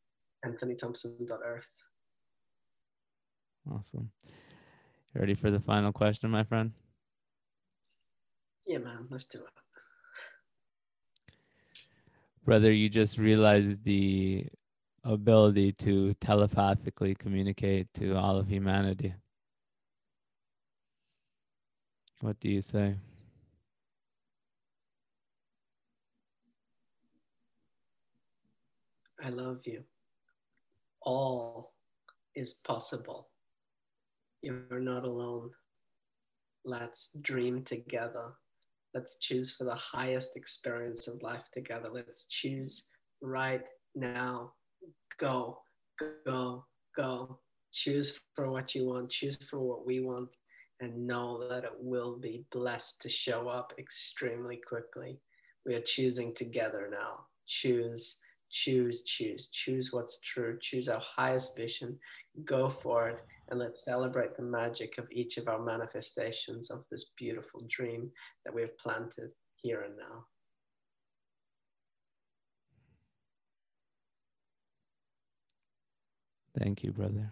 [0.46, 1.68] AnthonyThompson.earth.
[3.74, 4.12] Awesome.
[4.24, 6.70] You ready for the final question, my friend?
[8.68, 9.59] Yeah, man, let's do it
[12.44, 14.46] brother, you just realize the
[15.04, 19.14] ability to telepathically communicate to all of humanity.
[22.20, 22.96] What do you say?
[29.22, 29.82] I love you.
[31.02, 31.72] All
[32.34, 33.28] is possible.
[34.42, 35.50] You're not alone.
[36.64, 38.32] Let's dream together.
[38.94, 41.88] Let's choose for the highest experience of life together.
[41.92, 42.88] Let's choose
[43.22, 43.62] right
[43.94, 44.52] now.
[45.18, 45.58] Go,
[46.24, 46.64] go,
[46.96, 47.38] go.
[47.72, 50.28] Choose for what you want, choose for what we want,
[50.80, 55.20] and know that it will be blessed to show up extremely quickly.
[55.64, 57.26] We are choosing together now.
[57.46, 58.18] Choose,
[58.50, 59.48] choose, choose.
[59.48, 60.58] Choose what's true.
[60.60, 61.96] Choose our highest vision.
[62.44, 63.20] Go for it
[63.50, 68.10] and let's celebrate the magic of each of our manifestations of this beautiful dream
[68.44, 70.24] that we have planted here and now.
[76.58, 77.30] Thank you, brother.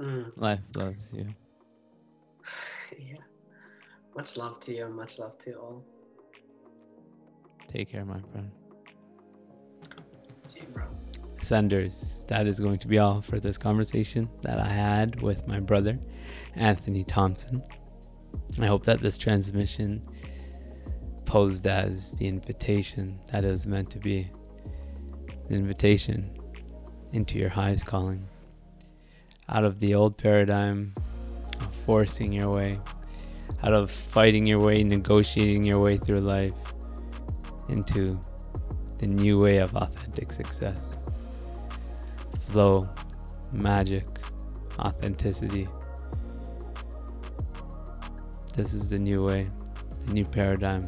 [0.00, 0.32] Mm.
[0.36, 1.26] Life loves you.
[2.98, 3.16] yeah.
[4.16, 4.88] Much love to you.
[4.88, 5.84] Much love to you all.
[7.68, 8.50] Take care, my friend.
[10.44, 10.84] See you, bro.
[11.48, 15.60] Ascenders, that is going to be all for this conversation that I had with my
[15.60, 15.98] brother,
[16.56, 17.62] Anthony Thompson.
[18.60, 20.06] I hope that this transmission
[21.24, 24.30] posed as the invitation that is meant to be
[25.48, 26.30] the invitation
[27.14, 28.22] into your highest calling.
[29.48, 30.92] Out of the old paradigm
[31.60, 32.78] of forcing your way,
[33.62, 36.52] out of fighting your way, negotiating your way through life,
[37.70, 38.20] into
[38.98, 40.97] the new way of authentic success
[42.48, 42.88] flow,
[43.52, 44.06] magic,
[44.78, 45.68] authenticity,
[48.56, 49.48] this is the new way,
[50.06, 50.84] the new paradigm.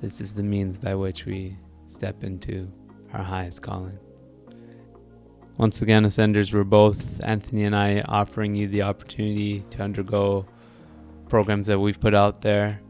[0.00, 1.56] This is the means by which we
[1.88, 2.68] step into
[3.12, 3.98] our highest calling.
[5.58, 10.44] Once again, Ascenders, we're both, Anthony and I, offering you the opportunity to undergo
[11.28, 12.80] programs that we've put out there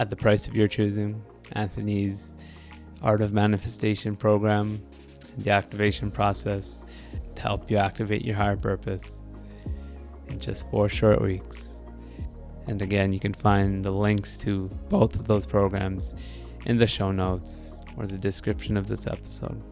[0.00, 1.22] at the price of your choosing.
[1.52, 2.34] Anthony's
[3.02, 4.84] Art of Manifestation program,
[5.38, 6.84] the activation process
[7.34, 9.22] to help you activate your higher purpose
[10.28, 11.74] in just four short weeks.
[12.66, 16.14] And again, you can find the links to both of those programs
[16.66, 19.62] in the show notes or the description of this episode.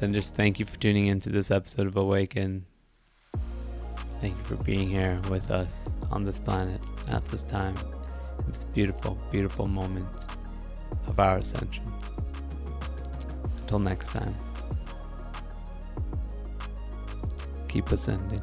[0.00, 2.66] And just thank you for tuning into this episode of Awaken.
[4.20, 7.74] Thank you for being here with us on this planet at this time,
[8.48, 10.08] this beautiful, beautiful moment
[11.06, 11.91] of our ascension.
[13.72, 14.36] Until next time,
[17.70, 18.42] keep ascending.